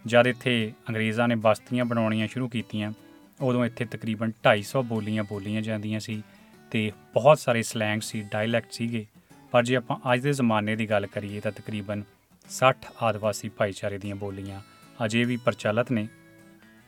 ਜਦ 0.06 0.28
ਇੱਥੇ 0.28 0.74
ਅੰਗਰੇਜ਼ਾਂ 0.90 1.28
ਨੇ 1.28 1.36
ਬਸਤੀਆਂ 1.36 1.86
ਬਣਾਉਣੀਆਂ 1.86 2.28
ਸ਼ੁਰੂ 2.28 2.50
ਕੀਤੀਆਂ, 2.50 2.94
ਉਦੋਂ 3.42 3.66
ਇੱਥੇ 3.66 3.86
ਤਕਰੀਬਨ 3.86 4.32
250 4.44 4.84
ਬੋਲੀਆਂ 4.84 5.24
ਬੋਲੀਆਂ 5.24 5.62
ਜਾਂਦੀਆਂ 5.62 6.00
ਸੀ 6.00 6.24
ਤੇ 6.72 6.92
ਬਹੁਤ 7.14 7.40
ਸਾਰੇ 7.40 7.64
ਸਲੈਂਗ 7.64 8.02
ਸੀ, 8.02 8.22
ਡਾਇਲੈਕਟ 8.22 8.72
ਸੀਗੇ। 8.72 9.06
ਪਰ 9.52 9.64
ਜੇ 9.64 9.76
ਆਪਾਂ 9.76 10.14
ਅੱਜ 10.14 10.22
ਦੇ 10.22 10.34
ਜ਼ਮਾਨੇ 10.34 10.76
ਦੀ 10.76 10.90
ਗੱਲ 10.90 11.08
ਕਰੀਏ 11.08 11.40
ਤਾਂ 11.40 11.52
ਤਕਰੀਬਨ 11.52 12.04
60 12.50 12.86
ਆਦਿਵਾਸੀ 13.04 13.50
ਭਾਈਚਾਰੇ 13.50 13.98
ਦੀਆਂ 13.98 14.16
ਬੋਲੀਆਂ 14.16 14.62
ਅਜੇ 15.06 15.24
ਵੀ 15.24 15.38
ਪ੍ਰਚਲਿਤ 15.38 15.92
ਨੇ। 15.92 16.08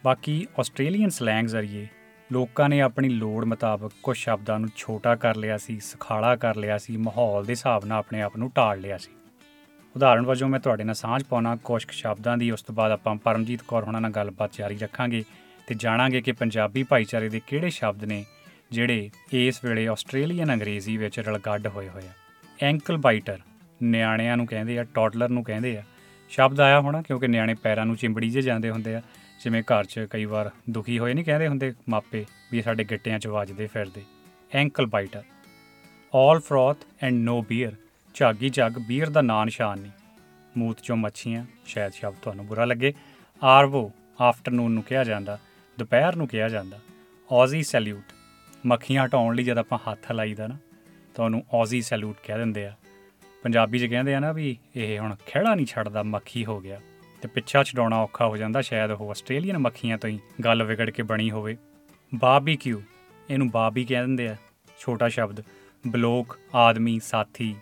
ਬਾਕੀ 0.06 0.48
ਆਸਟ੍ਰੇਲੀਅਨ 0.60 1.10
ਸਲੈਂਗ 1.10 1.48
ਜ਼ਰੀਏ 1.48 1.88
ਲੋਕਾਂ 2.32 2.70
ਨੇ 2.70 2.82
ਆਪਣੀ 2.82 3.10
ਲੋੜ 3.10 3.46
ਮੁਤਾਬਕ 3.46 3.92
ਕੁਝ 4.04 4.18
ਸ਼ਬਦਾਂ 4.18 4.60
ਨੂੰ 4.60 4.70
ਛੋਟਾ 4.76 5.16
ਕਰ 5.16 5.36
ਲਿਆ 5.36 5.58
ਸੀ, 5.58 5.80
ਸਖਾਲਾ 5.80 6.36
ਕਰ 6.36 6.56
ਲਿਆ 6.56 6.78
ਸੀ, 6.78 6.98
ਮਾਹੌਲ 6.98 7.46
ਦੇ 7.46 7.52
ਹਿਸਾਬ 7.52 7.86
ਨਾਲ 7.86 8.00
ਆਪਣੇ 8.00 8.22
ਆਪ 8.22 8.38
ਨੂੰ 8.38 8.52
ਢਾਲ 8.58 8.80
ਲਿਆ 8.80 8.98
ਸੀ। 8.98 9.12
ਉਦਾਹਰਣ 9.96 10.26
ਵਜੋਂ 10.26 10.50
ਮੈਂ 10.50 10.60
ਤੁਹਾਡੇ 10.60 10.84
ਨਾਲ 10.84 10.96
ਸਾਂਝ 10.96 11.24
ਪਾਉਣਾ 11.24 11.56
ਕੁਝ 11.56 11.84
ਕੁ 11.84 11.92
ਸ਼ਬਦਾਂ 11.92 12.38
ਦੀ, 12.38 12.52
ਉਸ 12.52 12.62
ਤੋਂ 12.62 12.76
ਬਾਅਦ 12.76 12.92
ਆਪਾਂ 12.92 13.16
ਪਰਮਜੀਤ 13.16 13.62
ਕੌਰ 13.68 13.84
ਹੋਣਾ 13.84 14.00
ਨਾਲ 14.00 14.12
ਗੱਲਬਾਤ 14.12 14.52
ਜਾਰੀ 14.58 14.78
ਰੱਖਾਂਗੇ 14.78 15.24
ਤੇ 15.68 15.76
ਜਾਣਾਂਗੇ 15.76 16.22
ਕਿ 16.22 16.32
ਪੰਜਾਬੀ 16.32 16.84
ਭਾਈਚਾਰੇ 16.84 17.30
ਦੇ 17.30 17.42
ਕਿਹੜੇ 17.48 17.70
ਸ਼ਬਦ 17.70 18.04
ਨੇ 18.04 18.26
ਜਿਹੜੇ 18.72 19.10
ਇਸ 19.34 19.64
ਵੇਲੇ 19.66 19.88
ਆਸਟ੍ਰੇਲੀਅਨ 19.88 20.54
ਅੰਗਰੇਜ਼ੀ 20.54 20.98
ਵਿੱਚ 20.98 21.20
ਰਲਗੱਡ 21.20 21.68
ਹੋਏ 21.68 21.90
ਹੋਏ 21.90 22.04
ਆ। 22.04 22.12
ਐਂਕਲ 22.62 22.98
ਬਾਈਟਰ, 22.98 23.40
ਨਿਆਣਿਆਂ 23.84 24.38
ਨੂੰ 24.38 24.48
ਕਹਿੰਦੇ 24.48 24.80
ਆ 24.80 24.84
ਟੌਡਲਰ 24.84 25.30
ਨੂੰ 25.30 25.44
ਕਹਿੰਦੇ 25.44 25.78
ਆ। 25.78 25.84
ਸ਼ਬਦ 26.30 26.60
ਆਇਆ 26.60 26.80
ਹੋਣਾ 26.82 27.02
ਕਿਉਂਕਿ 27.02 27.28
ਨਿਆਣੇ 27.28 27.54
ਪੈਰਾਂ 27.54 27.86
ਨੂੰ 27.86 27.96
ਚਿੰਬੜੀ 27.96 28.30
ਜੇ 28.30 28.42
ਜਾਂਦੇ 28.42 28.70
ਹੁੰਦੇ 28.70 28.96
ਆ, 28.96 29.02
ਜਿਵੇਂ 29.44 29.64
ਘਰ 29.64 29.86
'ਚ 29.86 30.08
ਕਈ 30.10 30.26
ਵਾਰ 30.26 30.50
ਦੁਖੀ 30.70 31.00
ਹੋਏ 31.00 31.14
ਨਹੀਂ 31.14 31.26
ਕਹਿੰਦੇ 31.26 31.48
ਹੁੰਦੇ 31.48 31.74
ਮਾਪੇ 31.90 32.26
ਵੀ 32.52 32.58
ਇਹ 32.58 32.64
ਸਾਡੇ 32.64 32.84
ਗਿੱਟਿਆਂ 32.84 33.20
'ਚ 33.20 33.28
ਵੱਜਦੇ 33.28 33.68
ਫਿਰਦੇ। 33.68 34.04
Ankle 34.54 34.86
biter 34.86 35.24
all 36.16 36.40
froth 36.40 36.78
and 37.02 37.16
no 37.16 37.42
beer 37.42 37.74
ਝਾਗੀ 38.14 38.50
ਝੱਗ 38.50 38.72
ਬੀਅਰ 38.72 39.10
ਦਾ 39.10 39.22
ਨਾਂ 39.22 39.46
ਨਿਸ਼ਾਨ 39.46 39.80
ਨਹੀਂ। 39.80 39.92
ਮੂਤ 40.58 40.82
ਚੋਂ 40.82 40.96
ਮੱਛੀਆਂ, 40.96 41.46
ਸ਼ਾਇਦ 41.66 41.94
ਸ਼ਬਦ 41.94 42.16
ਤੁਹਾਨੂੰ 42.22 42.48
ਬੁਰਾ 42.48 42.66
ਲੱਗੇ। 42.66 42.94
ਆਰਵੋ, 43.44 43.92
ਆਫਟਰਨੂਨ 44.22 44.72
ਨੂੰ 44.72 44.84
ਕਿਹਾ 44.84 45.04
ਜਾਂਦਾ, 45.04 45.38
ਦੁਪਹਿਰ 45.80 46.16
ਨੂੰ 46.16 46.28
ਕਿਹਾ 46.28 46.50
ਜਾਂਦਾ। 46.50 46.80
Aussie 47.32 47.64
salute. 47.64 48.14
ਮੱਖੀਆਂ 48.66 49.06
ਹਟਾਉਣ 49.06 49.36
ਲਈ 49.36 49.44
ਜਦ 49.44 49.58
ਆਪਾਂ 49.58 49.80
ਹੱਥ 49.92 50.12
ਲਾਈਦਾ 50.12 50.48
ਨਾ, 50.48 50.58
ਤਾਂ 51.16 51.26
ਉਹਨੂੰ 51.26 51.46
ਔਜ਼ੀ 51.54 51.82
ਸੈਲੂਟ 51.82 52.16
ਕਹਿ 52.24 52.38
ਦਿੰਦੇ 52.38 52.66
ਆ। 52.66 52.74
ਪੰਜਾਬੀ 53.44 53.80
'ਚ 53.80 53.86
ਕਹਿੰਦੇ 53.86 54.16
ਆ 54.16 54.20
ਨਾ 54.20 54.32
ਵੀ 54.32 54.58
ਇਹ 54.76 55.00
ਹੁਣ 55.00 55.16
ਖਿਹੜਾ 55.26 55.56
ਨਹੀਂ 55.56 55.66
ਛੱਡਦਾ, 55.66 56.04
ਮੱਖੀ 56.04 56.46
ਹੋ 56.46 56.60
ਗਿਆ। 56.60 56.82
ਤੇ 57.22 57.28
ਪਿੱਛਾ 57.28 57.64
ਛਡਾਉਣਾ 57.64 57.98
ਔਖਾ 57.98 58.28
ਹੋ 58.28 58.38
ਜਾਂਦਾ, 58.38 58.62
ਸ਼ਾਇਦ 58.62 58.92
ਉਹ 58.92 59.10
ਆਸਟ੍ਰੇਲੀਅਨ 59.10 59.58
ਮੱਖੀਆਂ 59.58 59.98
ਤੋਂ 59.98 60.10
ਹੀ 60.10 60.20
ਗੱਲ 60.44 60.64
ਵਿਗੜ 60.64 60.90
ਕੇ 60.90 61.04
ਬਣੀ 61.04 61.32
ਹੋਵੇ। 61.32 61.58
ਬਾਰਬੀਕਿਊ 62.16 62.82
ਇਹਨੂੰ 63.30 63.50
ਬਾਬੀ 63.50 63.86
ਕਹਿ 63.86 64.02
ਦਿੰਦੇ 64.02 64.28
ਆ, 64.28 64.36
ਛੋਟਾ 64.80 65.08
ਸ਼ਬਦ। 65.08 65.44
ਬਲੋਕ, 65.88 66.40
ਆਦਮੀ, 66.56 67.00
ਸਾਥੀ। 67.00 67.56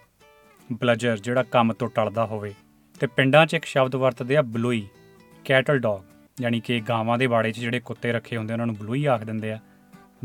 ਬਲਜਰ 0.73 1.17
ਜਿਹੜਾ 1.17 1.43
ਕੰਮ 1.43 1.73
ਤੋਂ 1.73 1.89
ਟਲਦਾ 1.95 2.25
ਹੋਵੇ। 2.25 2.53
ਤੇ 2.99 3.07
ਪਿੰਡਾਂ 3.07 3.45
'ਚ 3.45 3.53
ਇੱਕ 3.53 3.65
ਸ਼ਬਦ 3.65 3.95
ਵਰਤਦੇ 3.95 4.37
ਆ 4.37 4.41
ਬਲੂਈ 4.41 4.87
ਕੈਟਲ 5.45 5.79
ਡੌਗ 5.79 6.01
ਯਾਨੀ 6.41 6.59
ਕਿ 6.59 6.79
ਗਾਵਾਂ 6.79 7.17
ਦੇ 7.17 7.27
ਬਾੜੇ 7.27 7.51
'ਚ 7.51 7.59
ਜਿਹੜੇ 7.59 7.79
ਕੁੱਤੇ 7.79 8.11
ਰੱਖੇ 8.11 8.37
ਹੁੰਦੇ 8.37 8.53
ਉਹਨਾਂ 8.53 8.65
ਨੂੰ 8.65 8.75
ਬਲੂਈ 8.75 9.05
ਆਖ 9.05 9.23
ਦਿੰਦੇ 9.23 9.51
ਆ। 9.51 9.59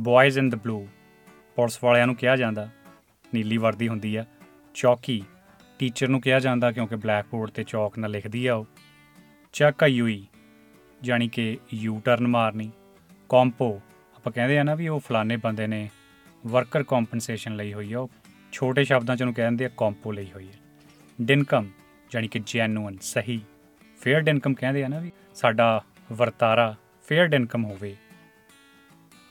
ਬॉयਜ਼ 0.01 0.39
ਇਨ 0.39 0.51
ਦ 0.51 0.55
ਬਲੂ 0.55 0.89
ਪੁਲਿਸ 1.57 1.79
ਵਾਲਿਆਂ 1.85 2.07
ਨੂੰ 2.07 2.17
ਕਿਹਾ 2.17 2.37
ਜਾਂਦਾ। 2.37 2.69
ਨੀਲੀ 3.35 3.57
ਵਰਦੀ 3.57 3.89
ਹੁੰਦੀ 3.89 4.17
ਆ। 4.17 4.25
ਚੌਕੀ 4.75 5.23
ਟੀਚਰ 5.79 6.09
ਨੂੰ 6.09 6.21
ਕਿਹਾ 6.21 6.39
ਜਾਂਦਾ 6.39 6.73
ਕਿਉਂਕਿ 6.73 6.97
ਬਲੈਕ 6.97 7.27
ਬੋਰਡ 7.31 7.51
ਤੇ 7.51 7.65
ਚੌਕ 7.65 7.99
ਨਾਲ 7.99 8.11
ਲਿਖਦੀ 8.11 8.47
ਆ 8.47 8.55
ਉਹ। 8.55 8.67
ਚੱਕ 9.53 9.83
ਯੂਈ, 9.83 10.27
ਯਾਨੀ 11.05 11.29
ਕਿ 11.29 11.59
ਯੂ 11.75 12.01
ਟਰਨ 12.05 12.27
ਮਾਰਨੀ। 12.27 12.71
ਕੰਪੋ 13.29 13.81
ਆਪਾਂ 14.17 14.33
ਕਹਿੰਦੇ 14.33 14.59
ਆ 14.59 14.63
ਨਾ 14.63 14.75
ਵੀ 14.75 14.89
ਉਹ 14.89 15.01
ਫਲਾਣੇ 15.01 15.37
ਬੰਦੇ 15.37 15.67
ਨੇ 15.67 15.91
ਵਰਕਰ 16.47 16.83
ਕੰਪਨਸੇਸ਼ਨ 16.83 17.57
ਲਈ 17.57 17.73
ਹੋਈ 17.73 17.93
ਆ 17.93 18.01
ਉਹ। 18.01 18.11
ਛੋਟੇ 18.53 18.85
ਸ਼ਬਦਾਂ 18.85 19.17
ਚ 19.17 19.21
ਉਹਨੂੰ 19.23 19.35
ਕਹਿੰਦੇ 19.35 19.65
ਆ 19.65 19.71
ਕੰਪੋ 19.77 20.13
ਲਈ 20.13 20.27
ਹੋਈ 20.35 20.49
ਹੈ। 20.49 20.59
ਡਿਨਕਮ 21.23 21.69
ਯਾਨੀ 22.15 22.29
ਕਿ 22.29 22.41
ਜੈਨੂਇਨ 22.47 22.99
ਸਹੀ। 23.03 23.41
ਫੇਅਰ 24.01 24.21
ਡਿਨਕਮ 24.21 24.55
ਕਹਿੰਦੇ 24.55 24.85
ਆ 24.85 24.89
ਨਾ 24.89 24.99
ਵੀ 24.99 25.13
ਸਾਡਾ 25.35 25.85
ਵਰਤਾਰਾ 26.13 26.75
ਫੇਅਰ 27.09 27.27
ਡਿਨਕਮ 27.27 27.65
ਹੋਵੇ। 27.65 27.97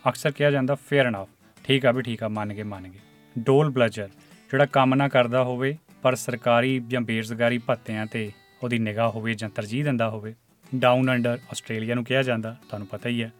ਅਕਸਰ 0.10 0.32
ਕਿਹਾ 0.32 0.52
ਜਾਂਦਾ 0.52 0.76
ਫੇਅਰ 0.76 1.06
ਇਨਫ 1.06 1.30
ਠੀਕ 1.64 1.86
ਆ 1.86 1.92
ਵੀ 1.92 2.02
ਠੀਕ 2.02 2.24
ਆ, 2.24 2.28
ਮੰਨ 2.28 2.54
ਗਏ 2.54 2.64
ਮੰਨ 2.64 2.88
ਗਏ। 2.88 3.00
ਡੋਲ 3.40 3.70
ਬਲਜਰ 3.70 4.08
ਜਿਹੜਾ 4.52 4.66
ਕੰਮ 4.66 4.96
ਨਾ 4.96 5.08
ਕਰਦਾ 5.08 5.44
ਹੋਵੇ, 5.44 5.78
ਪਰ 6.02 6.16
ਸਰਕਾਰੀ 6.16 6.80
ਜਾਂ 6.88 7.02
ਬੇਰੁਜ਼ਗਾਰੀ 7.02 7.58
ਭੱਤਿਆਂ 7.58 8.06
ਤੇ 8.06 8.32
ਉਹਦੀ 8.64 8.80
ਨਿਗਾਹ 8.80 9.10
ਹੋਵੇ 9.10 9.34
ਜਾਂ 9.34 9.50
ਤਰਜੀਹ 9.50 9.84
ਦਿੰਦਾ 9.84 10.10
ਹੋਵੇ। 10.10 10.36
ਡਾਊਨ 10.76 11.12
ਅੰਡਰ 11.12 11.40
ਆਸਟ੍ਰੇਲੀਆ 11.52 11.96
ਨੂੰ 11.96 12.04
ਕਿਹਾ 12.04 12.24
ਜਾਂਦਾ, 12.24 12.56
ਤੁਹਾਨੂੰ 12.68 12.88
ਪਤਾ 12.88 13.10
ਹੀ 13.10 13.24
ਹੈ। 13.24 13.32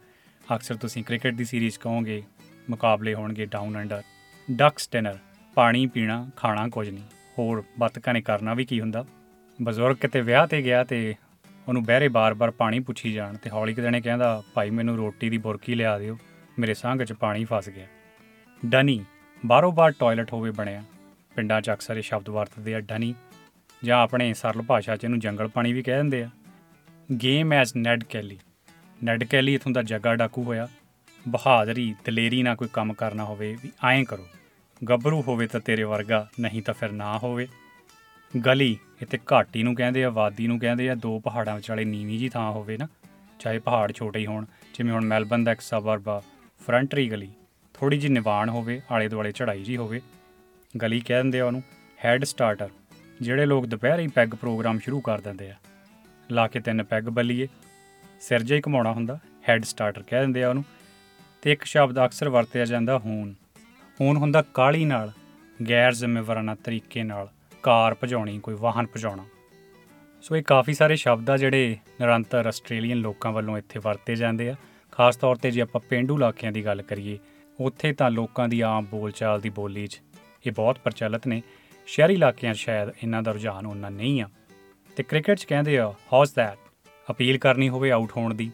ਅਕਸਰ 0.54 0.74
ਤੁਸੀਂ 0.74 1.04
ਕ੍ਰਿਕਟ 1.04 1.34
ਦੀ 1.34 1.44
ਸੀਰੀਜ਼ 1.44 1.78
ਕਹੋਗੇ, 1.78 2.22
ਮੁਕਾਬਲੇ 2.70 3.14
ਹੋਣਗੇ 3.14 3.46
ਡਾਊਨ 3.46 3.80
ਅੰਡਰ 3.80 4.02
ਡਕਸ 4.50 4.88
ਡਿਨਰ 4.92 5.18
ਪਾਣੀ 5.54 5.86
ਪੀਣਾ, 5.86 6.30
ਖਾਣਾ 6.36 6.68
ਕੁਝ 6.68 6.88
ਨਹੀਂ। 6.90 7.04
ਹੋਰ 7.38 7.64
ਬੱਤਕਾਂ 7.78 8.14
ਨੇ 8.14 8.20
ਕਰਨਾ 8.20 8.54
ਵੀ 8.54 8.64
ਕੀ 8.64 8.80
ਹੁੰਦਾ? 8.80 9.04
ਬਜ਼ੁਰਗ 9.62 9.96
ਕਿਤੇ 9.96 10.20
ਵਿਆਹ 10.20 10.46
ਤੇ 10.46 10.62
ਗਿਆ 10.62 10.84
ਤੇ 10.84 11.14
ਉਹਨੂੰ 11.68 11.84
ਬਹਿਰੇ 11.84 12.08
ਬਾਰ-ਬਾਰ 12.08 12.50
ਪਾਣੀ 12.50 12.80
ਪੁੱਛੀ 12.80 13.12
ਜਾਣ 13.12 13.36
ਤੇ 13.36 13.50
ਹੌਲੀ 13.50 13.74
ਕਿਤੇ 13.74 13.90
ਨੇ 13.90 14.00
ਕਹਿੰਦਾ, 14.00 14.42
ਭਾਈ 14.54 14.70
ਮੈਨੂੰ 14.70 14.96
ਰੋਟੀ 14.96 15.30
ਦੀ 15.30 15.38
ਬੁਰਕੀ 15.38 15.74
ਲਿਆ 15.74 15.98
ਦਿਓ, 15.98 16.18
ਮੇਰੇ 16.58 16.74
ਸੰਗ 16.74 17.02
'ਚ 17.02 17.12
ਪਾਣੀ 17.12 17.44
ਫਸ 17.44 17.68
ਗਿਆ। 17.68 17.86
ਡਨੀ 18.66 19.04
ਬਾਰੋ 19.46 19.72
ਬਾਰ 19.72 19.90
ਟਾਇਲਟ 19.90 20.32
ਹੋਵੇ 20.32 20.50
ਬਣਿਆ। 20.50 20.82
ਪਿੰਡਾਂ 21.36 21.60
'ਚ 21.60 21.70
ਅਕਸਰ 21.70 21.96
ਇਹ 21.96 22.02
ਸ਼ਬਦ 22.02 22.28
ਵਰਤਦੇ 22.28 22.74
ਆ, 22.74 22.80
ਡਨੀ 22.80 23.14
ਜਾਂ 23.84 24.02
ਆਪਣੇ 24.02 24.34
ਸਰਲ 24.34 24.62
ਭਾਸ਼ਾ 24.62 24.96
'ਚ 24.96 25.04
ਇਹਨੂੰ 25.04 25.18
ਜੰਗਲ 25.18 25.48
ਪਾਣੀ 25.48 25.72
ਵੀ 25.72 25.82
ਕਹਿ 25.82 25.96
ਦਿੰਦੇ 25.96 26.22
ਆ। 26.22 26.30
Game 27.22 27.52
as 27.52 27.72
Ned 27.76 28.04
Kelly. 28.04 28.38
Ned 29.04 29.24
Kelly 29.24 29.54
ਇਥੋਂ 29.54 29.72
ਦਾ 29.72 29.82
ਜੱਗਾ 29.82 30.14
ਡਾਕੂ 30.14 30.44
ਹੋਇਆ। 30.44 30.68
ਬਹਾਦਰੀ, 31.28 31.94
ਦਲੇਰੀ 32.04 32.42
ਨਾਲ 32.42 32.56
ਕੋਈ 32.56 32.68
ਕੰਮ 32.72 32.92
ਕਰਨਾ 32.92 33.24
ਹੋਵੇ 33.24 33.56
ਵੀ 33.62 33.70
ਐਂ 33.84 34.04
ਕਰੋ। 34.04 34.26
ਗੱਭਰੂ 34.82 35.20
ਹੋਵੇ 35.22 35.46
ਤਾਂ 35.46 35.60
ਤੇਰੇ 35.60 35.82
ਵਰਗਾ, 35.82 36.26
ਨਹੀਂ 36.40 36.62
ਤਾਂ 36.62 36.74
ਫਿਰ 36.74 36.92
ਨਾ 36.92 37.18
ਹੋਵੇ। 37.18 37.46
ਗਲੀ 38.34 38.76
ਇੱਥੇ 39.02 39.18
ਘਾਟੀ 39.32 39.62
ਨੂੰ 39.62 39.74
ਕਹਿੰਦੇ 39.74 40.04
ਆ, 40.04 40.10
ਵਾਦੀ 40.10 40.46
ਨੂੰ 40.46 40.58
ਕਹਿੰਦੇ 40.60 40.88
ਆ, 40.90 40.94
ਦੋ 40.94 41.18
ਪਹਾੜਾਂ 41.20 41.54
ਵਿਚਾਲੇ 41.56 41.84
ਨੀਵੀਂ 41.84 42.18
ਜੀ 42.18 42.28
ਥਾਂ 42.28 42.50
ਹੋਵੇ 42.52 42.76
ਨਾ, 42.76 42.88
ਚਾਹੇ 43.38 43.58
ਪਹਾੜ 43.58 43.92
ਛੋਟੇ 43.92 44.18
ਹੀ 44.18 44.26
ਹੋਣ, 44.26 44.46
ਜਿਵੇਂ 44.74 44.92
ਹੁਣ 44.92 45.04
ਮੈਲਬਨ 45.04 45.44
ਦਾ 45.44 45.52
ਇੱਕ 45.52 45.60
ਸਬਰਬ 45.60 46.08
ਆ, 46.08 46.20
ਫਰੰਟਰੀ 46.60 47.08
ਗਲੀ 47.10 47.30
ਥੋੜੀ 47.74 47.98
ਜਿਹੀ 47.98 48.12
ਨਿਵਾਣ 48.12 48.48
ਹੋਵੇ 48.48 48.80
ਆਲੇ 48.90 49.08
ਦੁਆਲੇ 49.08 49.32
ਚੜਾਈ 49.32 49.62
ਜੀ 49.62 49.76
ਹੋਵੇ। 49.76 50.00
ਗਲੀ 50.74 51.00
ਕਹਿ 51.00 51.16
ਦਿੰਦੇ 51.16 51.40
ਆ 51.40 51.44
ਉਹਨੂੰ 51.44 51.62
ਹੈਡ 52.04 52.24
ਸਟਾਰਟਰ 52.24 52.68
ਜਿਹੜੇ 53.20 53.46
ਲੋਕ 53.46 53.66
ਦੁਪਹਿਰੇ 53.66 54.02
ਹੀ 54.02 54.08
ਪੈਗ 54.08 54.34
ਪ੍ਰੋਗਰਾਮ 54.34 54.78
ਸ਼ੁਰੂ 54.78 55.00
ਕਰ 55.00 55.20
ਦਿੰਦੇ 55.20 55.50
ਆ। 55.50 55.54
ਲਾ 56.30 56.46
ਕੇ 56.48 56.60
ਤਿੰਨ 56.60 56.82
ਪੈਗ 56.82 57.08
ਬੱਲੀਏ, 57.10 57.48
ਸਿਰ 58.20 58.42
ਜਿਹਾ 58.42 58.56
ਹੀ 58.56 58.62
ਘਮਾਉਣਾ 58.68 58.92
ਹੁੰਦਾ 58.92 59.18
ਹੈਡ 59.48 59.64
ਸਟਾਰਟਰ 59.64 60.02
ਕਹਿ 60.02 60.20
ਦਿੰਦੇ 60.20 60.42
ਆ 60.42 60.48
ਉਹਨੂੰ, 60.48 60.64
ਤੇ 61.42 61.52
ਇੱਕ 61.52 61.64
ਸ਼ਬਦ 61.64 62.04
ਅਕਸਰ 62.04 62.28
ਵਰਤਿਆ 62.28 62.64
ਜਾਂਦਾ, 62.64 62.98
ਹੂਨ। 62.98 63.34
ਹੂਨ 64.00 64.16
ਹੁੰਦਾ 64.16 64.42
ਕਾਲੀ 64.54 64.84
ਨਾਲ, 64.84 65.10
ਗੈਰ 65.60 65.92
ਜ਼ਿੰਮੇਵਾਰਾਨਾ 65.92 66.54
ਤਰੀਕੇ 66.54 67.02
ਨਾਲ 67.02 67.28
ਕਾਰ 67.62 67.96
ਭਜਾਉਣੀ, 68.04 68.38
ਕੋਈ 68.38 68.54
ਵਾਹਨ 68.54 68.86
ਭਜਾਉਣਾ। 68.86 69.24
ਸੋ 70.22 70.36
ਇਹ 70.36 70.42
ਕਾਫੀ 70.42 70.74
ਸਾਰੇ 70.74 70.96
ਸ਼ਬਦ 70.96 71.30
ਆ 71.30 71.36
ਜਿਹੜੇ 71.36 71.76
ਨਿਰੰਤਰ 72.00 72.46
ਆਸਟ੍ਰੇਲੀਅਨ 72.46 72.98
ਲੋਕਾਂ 72.98 73.32
ਵੱਲੋਂ 73.32 73.58
ਇੱਥੇ 73.58 73.80
ਵਰਤੇ 73.80 74.14
ਜਾਂਦੇ 74.14 74.48
ਆ। 74.50 74.54
ਖਾਸ 74.92 75.16
ਤੌਰ 75.16 75.36
ਤੇ 75.36 75.50
ਜੇ 75.50 75.60
ਆਪਾਂ 75.60 75.80
ਪਿੰਡੂ 75.80 76.16
ਇਲਾਕਿਆਂ 76.16 76.52
ਦੀ 76.52 76.64
ਗੱਲ 76.64 76.82
ਕਰੀਏ, 76.82 77.18
ਉੱਥੇ 77.58 77.92
ਤਾਂ 77.92 78.10
ਲੋਕਾਂ 78.10 78.48
ਦੀ 78.48 78.60
ਆਮ 78.60 78.86
ਬੋਲਚਾਲ 78.86 79.40
ਦੀ 79.40 79.50
ਬੋਲੀ 79.50 79.86
'ਚ 79.86 80.00
ਇਹ 80.46 80.52
ਬਹੁਤ 80.52 80.78
ਪ੍ਰਚਲਿਤ 80.78 81.26
ਨੇ। 81.26 81.42
ਸ਼ਹਿਰੀ 81.86 82.14
ਇਲਾਕਿਆਂ 82.14 82.54
'ਚ 82.54 82.58
ਸ਼ਾਇਦ 82.58 82.90
ਇਹਨਾਂ 83.02 83.22
ਦਾ 83.22 83.32
ਰੁਝਾਨ 83.32 83.66
ਉਹਨਾਂ 83.66 83.90
ਨਹੀਂ 83.90 84.22
ਆ। 84.22 84.28
ਤੇ 84.96 85.02
ਕ੍ਰਿਕਟ 85.02 85.38
'ਚ 85.38 85.44
ਕਹਿੰਦੇ 85.44 85.78
ਆ 85.78 85.92
ਹਾਊਸ 86.12 86.34
ਦੈਟ 86.34 86.58
ਅਪੀਲ 87.08 87.38
ਕਰਨੀ 87.38 87.68
ਹੋਵੇ 87.68 87.90
ਆਊਟ 87.90 88.16
ਹੋਣ 88.16 88.34
ਦੀ, 88.34 88.50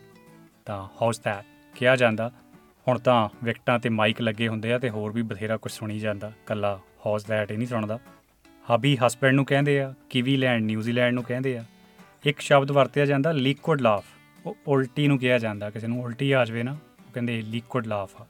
ਤਾਂ 0.66 0.82
ਹਾਊਸ 1.02 1.20
ਦੈਟ 1.20 1.44
ਕਿਹਾ 1.74 1.96
ਜਾਂਦਾ। 1.96 2.30
ਹੁਣ 2.88 2.98
ਤਾਂ 2.98 3.28
ਵਿਕਟਾਂ 3.44 3.78
ਤੇ 3.78 3.88
ਮਾਈਕ 3.88 4.20
ਲੱਗੇ 4.20 4.48
ਹੁੰਦੇ 4.48 4.72
ਆ 4.72 4.78
ਤੇ 4.78 4.90
ਹੋਰ 4.90 5.12
ਵੀ 5.12 5.22
ਬਥੇਰਾ 5.22 5.56
ਕੁਝ 5.56 5.72
ਸੁਣੀ 5.72 5.98
ਜਾਂਦਾ। 5.98 6.32
ਕੱਲਾ 6.46 6.80
ਹਾਊਸ 7.06 7.26
ਦੈਟ 7.26 7.50
ਹੀ 7.50 7.56
ਨਹੀਂ 7.56 7.68
ਸੁਣਦਾ। 7.68 7.98
ਹਬੀ 8.74 8.98
ਹਸਬੈਂਡ 9.06 9.34
ਨੂੰ 9.34 9.44
ਕਹਿੰਦੇ 9.44 9.80
ਆ 9.80 9.94
ਕਿਵੀਲੈਂਡ 10.10 10.64
ਨਿਊਜ਼ੀਲੈਂਡ 10.64 11.14
ਨੂੰ 11.14 11.24
ਕਹਿੰਦੇ 11.24 11.58
ਆ। 11.58 11.64
ਇੱਕ 12.24 12.40
ਸ਼ਬਦ 12.40 12.70
ਵਰਤਿਆ 12.70 13.06
ਜਾਂਦਾ, 13.06 13.32
ਲਿਕੁਇਡ 13.32 13.80
ਲਾਫ। 13.80 14.04
ਉਹ 14.46 14.56
ਉਲਟੀ 14.66 15.08
ਨੂੰ 15.08 15.18
ਕਿਹਾ 15.18 15.38
ਜਾਂਦਾ, 15.38 15.70
ਕਿਸੇ 15.70 15.86
ਨੂੰ 15.86 16.04
ਉਲਟੀ 16.04 16.32
ਆ 16.32 16.44
ਜਾਵੇ 16.44 16.62
ਨਾ, 16.62 16.72
ਉਹ 16.72 17.12
ਕਹਿੰਦੇ 17.14 17.42
ਲਿਕੁਇਡ 17.42 17.86
ਲਾਫ 17.86 18.22
ਆ। 18.22 18.26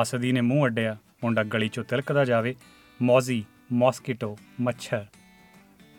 ਹੱਸਦੀ 0.00 0.32
ਨੇ 0.32 0.40
ਮੂੰਹ 0.40 0.66
ਅੱਡਿਆ, 0.66 0.96
ਮੁੰਡਾ 1.22 1.42
ਗਲੀ 1.42 1.68
ਚੋਂ 1.68 1.84
ਤਿਲਕਦਾ 1.84 2.24
ਜਾਵੇ। 2.24 2.54
ਮੌਜ਼ੀ, 3.02 3.44
ਮੌਸਕੀਟੋ, 3.72 4.38
ਮੱਛਰ। 4.60 5.06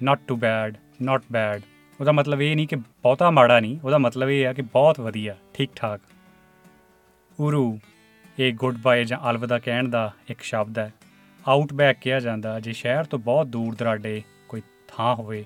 Not 0.10 0.20
too 0.32 0.40
bad, 0.40 0.80
not 1.08 1.22
bad 1.22 1.62
ਉਹਦਾ 2.00 2.12
ਮਤਲਬ 2.12 2.42
ਇਹ 2.42 2.56
ਨਹੀਂ 2.56 2.68
ਕਿ 2.68 2.76
ਬਹੁਤਾ 2.76 3.32
ਮਾੜਾ 3.32 3.60
ਨਹੀਂ, 3.60 3.80
ਉਹਦਾ 3.84 3.98
ਮਤਲਬ 3.98 4.30
ਇਹ 4.30 4.46
ਹੈ 4.46 4.54
ਕਿ 4.54 4.62
ਬਹੁਤ 4.62 5.00
ਵਧੀਆ 5.00 5.36
ਠੀਕ 5.54 5.70
ਠਾਕ 5.76 6.02
ਉਰੂ 7.41 7.79
ਇਹ 8.39 8.53
ਗੁੱਡ 8.53 8.77
ਬਾਏ 8.77 9.03
ਜਾਂ 9.03 9.17
ਅਲਵਿਦਾ 9.29 9.57
ਕਹਿਣ 9.60 9.88
ਦਾ 9.89 10.12
ਇੱਕ 10.29 10.41
ਸ਼ਬਦ 10.41 10.79
ਹੈ। 10.79 10.91
ਆਊਟਬੈਕ 11.48 11.98
ਕਿਹਾ 12.00 12.19
ਜਾਂਦਾ 12.19 12.60
ਜੇ 12.60 12.74
ਸ਼ਹਿਰ 12.74 13.03
ਤੋਂ 13.03 13.19
ਬਹੁਤ 13.19 13.48
ਦੂਰ 13.48 13.75
ਦਰਾਡੇ 13.75 14.21
ਕੋਈ 14.50 14.62
ਥਾਂ 14.88 15.15
ਹੋਵੇ, 15.15 15.45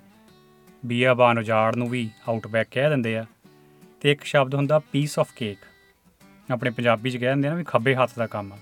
ਬੀਆਬਾਨ 0.85 1.37
ਉਜਾੜ 1.37 1.75
ਨੂੰ 1.75 1.89
ਵੀ 1.89 2.09
ਆਊਟਬੈਕ 2.29 2.67
ਕਹਿ 2.71 2.89
ਦਿੰਦੇ 2.89 3.17
ਆ। 3.17 3.25
ਤੇ 4.01 4.11
ਇੱਕ 4.11 4.23
ਸ਼ਬਦ 4.23 4.55
ਹੁੰਦਾ 4.55 4.79
ਪੀਸ 4.91 5.17
ਆਫ 5.19 5.31
ਕੇਕ 5.35 5.57
ਆਪਣੇ 6.51 6.69
ਪੰਜਾਬੀ 6.69 7.09
ਚ 7.09 7.17
ਕਹਿ 7.17 7.29
ਦਿੰਦੇ 7.29 7.47
ਆ 7.47 7.51
ਨਾ 7.51 7.57
ਵੀ 7.57 7.63
ਖੱਬੇ 7.63 7.95
ਹੱਥ 7.95 8.11
ਦਾ 8.17 8.27
ਕੰਮ 8.27 8.53
ਆ, 8.53 8.57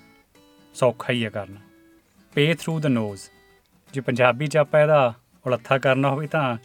ਸੌਖਾ 0.75 1.13
ਹੀ 1.13 1.23
ਆ 1.23 1.29
ਕਰਨਾ। 1.29 1.59
ਪੇ 2.35 2.53
ਥਰੂ 2.53 2.79
ਦ 2.79 2.85
ਨੋਜ਼ 2.85 3.21
ਜੇ 3.93 4.01
ਪੰਜਾਬੀ 4.01 4.47
ਚ 4.47 4.57
ਆਪਾਂ 4.57 4.81
ਇਹਦਾ 4.81 5.13
ਉਲੱਥਾ 5.45 5.77
ਕਰਨਾ 5.77 6.09
ਹੋਵੇ 6.09 6.27
ਤਾਂ 6.27 6.57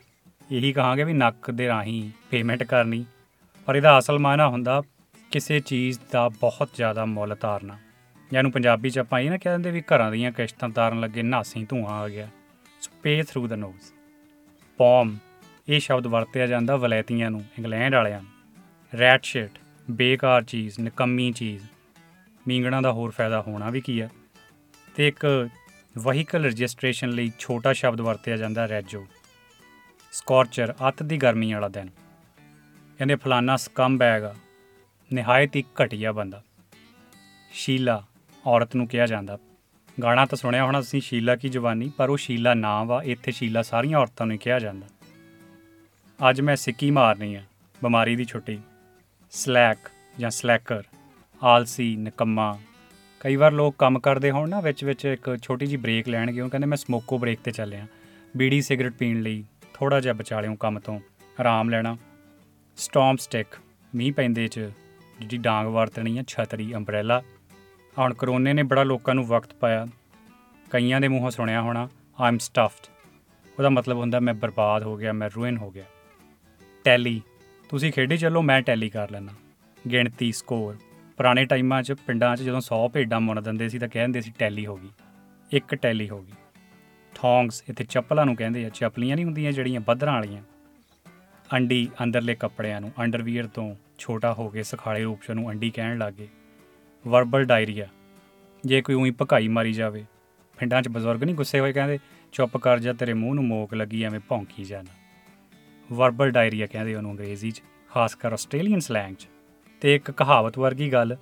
ਇਹੀ 0.53 0.73
ਕਹਾਂਗੇ 0.73 1.05
ਵੀ 1.05 1.13
ਨੱਕ 1.13 1.51
ਦੇ 1.51 1.69
ਰਾਹੀਂ 1.69 2.11
ਪੇਮੈਂਟ 2.31 2.63
ਕਰਨੀ। 2.65 3.05
ਪਰ 3.67 3.77
ਇਹਦਾ 3.77 3.99
ਅਸਲ 3.99 4.19
ਮਾਇਨਾ 4.19 4.49
ਹੁੰਦਾ 4.49 4.83
ਕਿਸੇ 5.31 5.61
ਚੀਜ਼ 5.61 5.99
ਦਾ 6.13 6.29
ਬਹੁਤ 6.29 6.69
ਜ਼ਿਆਦਾ 6.75 7.05
ਮੁੱਲ 7.05 7.37
ਤਾਰਨਾ। 7.37 7.79
ਜਾਨੂੰ 8.33 8.53
ਪੰਜਾਬੀ 8.53 8.91
ਚ 8.91 8.99
ਆਪਾਂ 8.99 9.21
ਇਹ 9.21 9.31
ਨਾ 9.31 9.37
ਕਹਿ 9.37 9.53
ਦਿੰਦੇ 9.53 9.71
ਵੀ 9.71 9.81
ਘਰਾਂ 9.81 10.13
ਦੀਆਂ 10.13 10.33
ਕਿਸ਼ਤਾਂ 10.33 10.69
ਤਾਰਨ 10.69 11.01
ਲੱਗੇ 11.01 11.23
ਨਾਸੀ 11.23 11.65
ਧੂਆਂ 11.65 11.91
ਆ 11.91 12.09
ਗਿਆ। 12.09 12.29
ਸੋ 12.81 12.91
ਪੇ 13.03 13.23
ਥਰੂ 13.23 13.47
ਦ 13.47 13.53
ਨੋਜ਼ 13.53 13.93
ਪੌਮ 14.77 15.19
ਇਹ 15.69 15.81
ਸ਼ਬਦ 15.81 16.07
ਵਰਤਿਆ 16.07 16.47
ਜਾਂਦਾ 16.47 16.77
ਵਲੈਤੀਆਂ 16.77 17.31
ਨੂੰ, 17.31 17.45
ਇੰਗਲੈਂਡ 17.59 17.95
ਵਾਲਿਆਂ 17.95 18.23
ਨੂੰ। 18.23 18.99
ਰੈਟ 18.99 19.25
ਸ਼ਿਟ 19.25 19.51
ਬੇਕਾਰ 19.91 20.45
ਚੀਜ਼, 20.45 20.81
ਨਿਕੰਮੀ 20.81 21.33
ਚੀਜ਼। 21.33 21.65
ਮੀਂਗਣਾ 22.49 22.81
ਦਾ 22.81 22.93
ਹੋਰ 22.93 23.11
ਫਾਇਦਾ 23.11 23.41
ਹੋਣਾ 23.41 23.71
ਵੀ 23.71 23.81
ਕੀ 23.81 24.01
ਆ? 24.01 24.09
ਤੇ 24.95 25.09
ਇੱਕ 25.09 25.49
ਵਹੀਕਲ 25.99 26.45
ਰਜਿਸਟ੍ਰੇਸ਼ਨ 26.45 27.09
ਲਈ 27.09 27.33
ਛੋਟਾ 27.39 27.73
ਸ਼ਬਦ 27.73 28.01
ਵਰਤਿਆ 28.01 28.37
ਜਾਂਦਾ 28.37 28.67
ਰੈਜੋ 28.67 29.07
ਸਕੋਰਚਰ 30.13 30.75
ਅੱਤ 30.89 31.03
ਦੀ 31.03 31.17
ਗਰਮੀ 31.17 31.53
ਵਾਲਾ 31.53 31.69
ਦਿਨ। 31.69 31.91
ਕਹਿੰਦੇ 32.99 33.15
ਫਲਾਨਾ 33.15 33.57
ਸਕਮ 33.57 33.99
ਬੈਗ 33.99 34.25
ਆ 34.25 34.35
ਨਿਹਾਇਤ 35.13 35.57
ਹੀ 35.57 35.65
ਘਟੀਆ 35.83 36.13
ਬੰਦਾ। 36.13 36.43
ਸ਼ੀਲਾ, 37.53 38.03
ਔਰਤ 38.47 38.77
ਨੂੰ 38.77 38.87
ਕਿਹਾ 38.89 39.07
ਜਾਂਦਾ। 39.07 39.39
ਗਾਣਾ 40.03 40.25
ਤਾਂ 40.27 40.39
ਸੁਣਿਆ 40.39 40.65
ਹੋਣਾ 40.65 40.81
ਤੁਸੀਂ 40.81 41.01
ਸ਼ੀਲਾ 41.01 41.37
ਕੀ 41.37 41.49
ਜਵਾਨੀ, 41.49 41.91
ਪਰ 41.97 42.09
ਉਹ 42.09 42.17
ਸ਼ੀਲਾ 42.17 42.55
ਨਾਂ 42.55 42.85
ਵਾ 42.85 43.03
ਇੱਥੇ 43.03 43.33
ਸ਼ੀਲਾ 43.33 43.63
ਸਾਰੀਆਂ 43.63 43.99
ਔਰਤਾਂ 43.99 44.27
ਨੂੰ 44.27 44.35
ਹੀ 44.35 44.39
ਕਿਹਾ 44.39 44.59
ਜਾਂਦਾ। 44.59 44.87
ਅੱਜ 46.31 46.41
ਮੈਂ 46.41 46.57
ਸਿੱਕੀ 46.57 46.91
ਮਾਰਨੀ 46.91 47.35
ਆ, 47.35 47.43
ਬਿਮਾਰੀ 47.83 48.17
ਦੀ 48.17 48.25
ਛੁੱਟੀ। 48.25 48.59
ਸਲੈਕ 49.31 49.91
ਜਾਂ 50.19 50.31
ਸਲੈਕਰ, 50.31 50.83
ਆਲਸੀ, 51.43 51.95
ਨਿਕੰਮਾ। 51.97 52.59
ਕਈ 53.21 53.37
ਵਾਰ 53.37 53.53
ਲੋਕ 53.53 53.77
ਕੰਮ 53.79 53.99
ਕਰਦੇ 53.99 54.31
ਹੋਣ 54.31 54.49
ਨਾ, 54.49 54.61
ਵਿੱਚ 54.61 54.85
ਵਿੱਚ 54.85 55.05
ਇੱਕ 55.05 55.37
ਛੋਟੀ 55.43 55.67
ਜੀ 55.67 55.77
ਬ੍ਰੇਕ 55.77 56.09
ਲੈਣਗੇ, 56.09 56.41
ਉਹ 56.41 56.51
ਕਹਿੰਦੇ 56.51 56.67
ਮੈਂ 56.67 56.77
ਸਮੋਕੋ 56.77 57.19
ਬ੍ਰੇਕ 57.19 57.41
ਤੇ 57.45 57.51
ਚੱਲਿਆ। 57.51 57.87
ਬੀੜੀ 58.37 58.61
ਸਿਗਰਟ 58.63 58.93
ਪੀਣ 58.93 59.21
ਲਈ 59.21 59.45
ਥੋੜਾ 59.75 60.01
ਜਿਹਾ 60.01 60.15
ਬਚਾ 60.15 60.41
ਲਿਓ 60.41 60.55
ਕੰਮ 60.55 60.79
ਤੋਂ, 60.79 61.01
ਆਰਾਮ 61.41 61.71
ਲੈਣਾ। 61.71 61.97
ਸਟਾਰਮ 62.77 63.17
ਸਟਿਕ, 63.17 63.47
ਮੀਂਹ 63.95 64.13
ਪੈਂਦੇ 64.13 64.49
ਚ 64.49 64.71
ਜਿਹੜੀ 65.21 65.37
ਡਾਂਗ 65.37 65.67
ਵਰਤਣੀ 65.67 66.19
ਆ, 66.19 66.25
ਛਤਰੀ 66.29 66.75
ਅੰਬ੍ਰੈਲਾ 66.75 67.23
ਹੁਣ 67.99 68.15
ਕਰੋਨੇ 68.15 68.53
ਨੇ 68.53 68.63
ਬੜਾ 68.63 68.83
ਲੋਕਾਂ 68.83 69.15
ਨੂੰ 69.15 69.27
ਵਕਤ 69.27 69.55
ਪਾਇਆ। 69.55 69.87
ਕਈਆਂ 70.71 71.01
ਦੇ 71.01 71.09
ਮੂੰਹੋਂ 71.09 71.31
ਸੁਣਿਆ 71.31 71.63
ਹੋਣਾ 71.63 71.89
ਆਮ 72.21 72.39
ਸਟਫਡ 72.39 72.87
ਉਹਦਾ 73.59 73.69
ਮਤਲਬ 73.69 73.97
ਹੁੰਦਾ, 73.97 74.21
ਮੈਂ 74.21 74.35
ਬਰਬਾਦ 74.35 74.83
ਹੋ 74.83 74.97
ਗਿਆ, 74.97 75.13
ਮੈਂ 75.13 75.31
ਰੂਇਨ 75.37 75.57
ਹੋ 75.57 75.71
ਗਿਆ। 75.71 75.85
ਟੈਲੀ 76.85 77.23
ਤੁਸੀਂ 77.69 77.93
ਖੇਡੇ 77.93 78.17
ਚੱਲੋ, 78.17 78.43
ਮੈਂ 78.43 78.63
ਟੈਲੀ 78.63 78.91
ਕਰ 78.91 79.11
ਲੈਣਾ 79.11 79.33
ਗਿਣਤੀ 79.93 80.33
ਸਕੋਰ 80.33 80.77
ਪੁਰਾਣੇ 81.17 81.45
ਟਾਈਮਾਂ 81.45 81.83
'ਚ, 81.83 81.93
ਪਿੰਡਾਂ 81.93 82.37
'ਚ 82.37 82.43
ਜਦੋਂ 82.43 82.61
100 82.61 82.89
ਭੇਡਾਂ 82.89 83.21
ਮੁੰਨ 83.21 83.43
ਦਿੰਦੇ 83.43 83.69
ਸੀ, 83.69 83.79
ਤਾਂ 83.79 83.89
ਕਹਿੰਦੇ 83.89 84.21
ਸੀ 84.21 84.33
ਟੈਲੀ 84.39 84.67
ਹੋ 84.67 84.77
ਗਈ। 84.77 84.89
ਇੱਕ 85.53 85.75
ਟੈਲੀ 85.75 86.09
ਹੋ 86.09 86.23
ਗਈ। 86.23 86.33
ਥੌਂਗਸ 87.15 87.65
ਇੱਥੇ 87.69 87.85
ਚੱਪਲਾਂ 87.85 88.27
ਨੂੰ 88.27 88.37
ਕਹਿੰਦੇ 88.37 88.65
ਆ, 88.65 88.69
ਚੱਪਲੀਆਂ 88.69 89.17
ਨਹੀਂ 89.17 89.27
ਹੁੰਦੀਆਂ 89.27 89.53
ਜਿਹੜੀਆਂ, 89.53 89.81
ਬੱਦਰਾਂ 89.81 90.13
ਵਾਲੀਆਂ। 90.13 90.43
ਅੰਡੀ 91.53 91.89
ਅੰਦਰਲੇ 92.03 92.35
ਕੱਪੜਿਆਂ 92.35 92.81
ਨੂੰ 92.81 92.91
ਅੰਡਰਵੀਅਰ 93.03 93.47
ਤੋਂ 93.47 93.75
ਛੋਟਾ 93.99 94.33
ਹੋ 94.33 94.49
ਕੇ 94.49 94.63
ਸਖਾਲੇ 94.63 95.03
ਰੂਪ 95.03 95.23
'ਚ 95.23 95.31
ਉਹਨੂੰ 95.31 95.51
ਅੰਡੀ 95.51 95.71
ਕਹਿਣ 95.71 95.99
ਲੱਗੇ। 95.99 96.29
ਵਰਬਲ 97.05 97.45
ਡਾਇਰੀਆ 97.45 97.87
ਜੇ 98.65 98.81
ਕੋਈ 98.83 98.95
ਉਹੀ 98.95 99.11
ਭਕਾਈ 99.11 99.49
ਮਾਰੀ 99.49 99.73
ਜਾਵੇ, 99.73 100.05
ਪਿੰਡਾਂ 100.59 100.83
'ਚ 100.83 100.89
ਬਜ਼ੁਰਗ 100.89 101.25
ਨਹੀਂ 101.25 101.35
ਗੁੱਸੇ 101.35 101.61
ਹੋਏ 101.61 101.73
ਕਹਿੰਦੇ, 101.73 101.99
ਚੁੱਪ 102.33 102.57
ਕਰ 102.57 102.79
ਜਾ, 102.79 102.93
ਤੇਰੇ 102.93 103.13
ਮੂੰਹ 103.13 103.35
ਨੂੰ 103.35 103.45
ਮੋਕ 103.45 103.75
ਲੱਗੀ, 103.75 104.03
ਐਵੇਂ 104.03 104.21
ਭੌਂਕੀ 104.29 104.65
ਜਾਣਾ। 104.65 104.95
ਵਰਬਲ 105.93 106.31
ਡਾਇਰੀਆ 106.31 106.67
ਕਹਿੰਦੇ 106.67 106.95
ਉਹਨੂੰ 106.95 107.11
ਅੰਗਰੇਜ਼ੀ 107.11 107.51
'ਚ, 107.51 107.63
ਖਾਸ 107.91 108.15
ਕਰ 108.15 108.33
ਆਸਟ੍ਰੇਲੀਅਨ 108.33 108.81
ਸਲੈਂਗ 108.81 109.15
'ਚ। 109.15 109.29
ਤੇ 109.83 109.95
ਇੱਕ 109.95 110.11
ਕਹਾਵਤ 110.11 110.59
ਵਰਗੀ 110.59 110.93
ਗੱਲ 110.93 111.17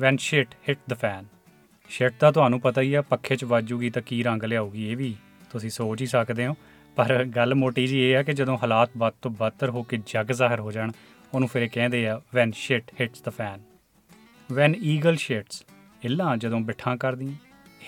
when 0.00 0.16
shit 0.16 0.54
hit 0.68 0.78
the 0.90 0.94
fan 0.94 1.24
shit 1.90 2.12
ਤਾਂ 2.20 2.32
ਤੁਹਾਨੂੰ 2.32 2.60
ਪਤਾ 2.60 2.80
ਹੀ 2.80 2.94
ਆ, 2.94 3.02
ਪੱਖੇ 3.02 3.36
'ਚ 3.36 3.44
ਵੱਜੂਗੀ 3.44 3.90
ਤਾਂ 3.90 4.02
ਕੀ 4.02 4.22
ਰੰਗ 4.22 4.44
ਲਿਆਊਗੀ, 4.44 4.90
ਇਹ 4.90 4.96
ਵੀ 4.96 5.14
ਤੁਸੀਂ 5.50 5.70
ਸੋਚ 5.70 6.00
ਹੀ 6.00 6.06
ਸਕਦੇ 6.06 6.46
ਹੋ। 6.46 6.56
ਪਰ 6.96 7.24
ਗੱਲ 7.24 7.54
ਮੋਟੀ 7.54 7.86
ਜੀ 7.86 8.00
ਇਹ 8.02 8.16
ਆ 8.16 8.22
ਕਿ 8.22 8.32
ਜਦੋਂ 8.32 8.56
ਹਾਲਾਤ 8.58 8.90
ਵੱਧ 8.98 9.14
ਤੋਂ 9.22 9.30
ਬਦਤਰ 9.30 9.70
ਹੋ 9.70 9.82
ਕੇ 9.82 9.98
ਜੱਗ 10.06 10.32
ਜ਼ਾਹਰ 10.32 10.60
ਹੋ 10.60 10.72
ਜਾਣ, 10.72 10.92
ਉਹਨੂੰ 11.34 11.48
ਫਿਰ 11.48 11.62
ਇਹ 11.62 11.68
ਕਹਿੰਦੇ 11.72 12.06
ਆ 12.08 12.20
when 12.34 12.52
shit 12.56 12.90
hits 13.00 13.22
the 13.22 13.28
fan 13.28 13.60
when 14.52 14.74
eagle 14.82 15.16
shits 15.16 15.64
ਇੱਲਾਂ 16.04 16.36
ਜਦੋਂ 16.36 16.60
ਬਿਠਾਂ 16.60 16.96
ਕਰਦੀਆਂ। 16.96 17.34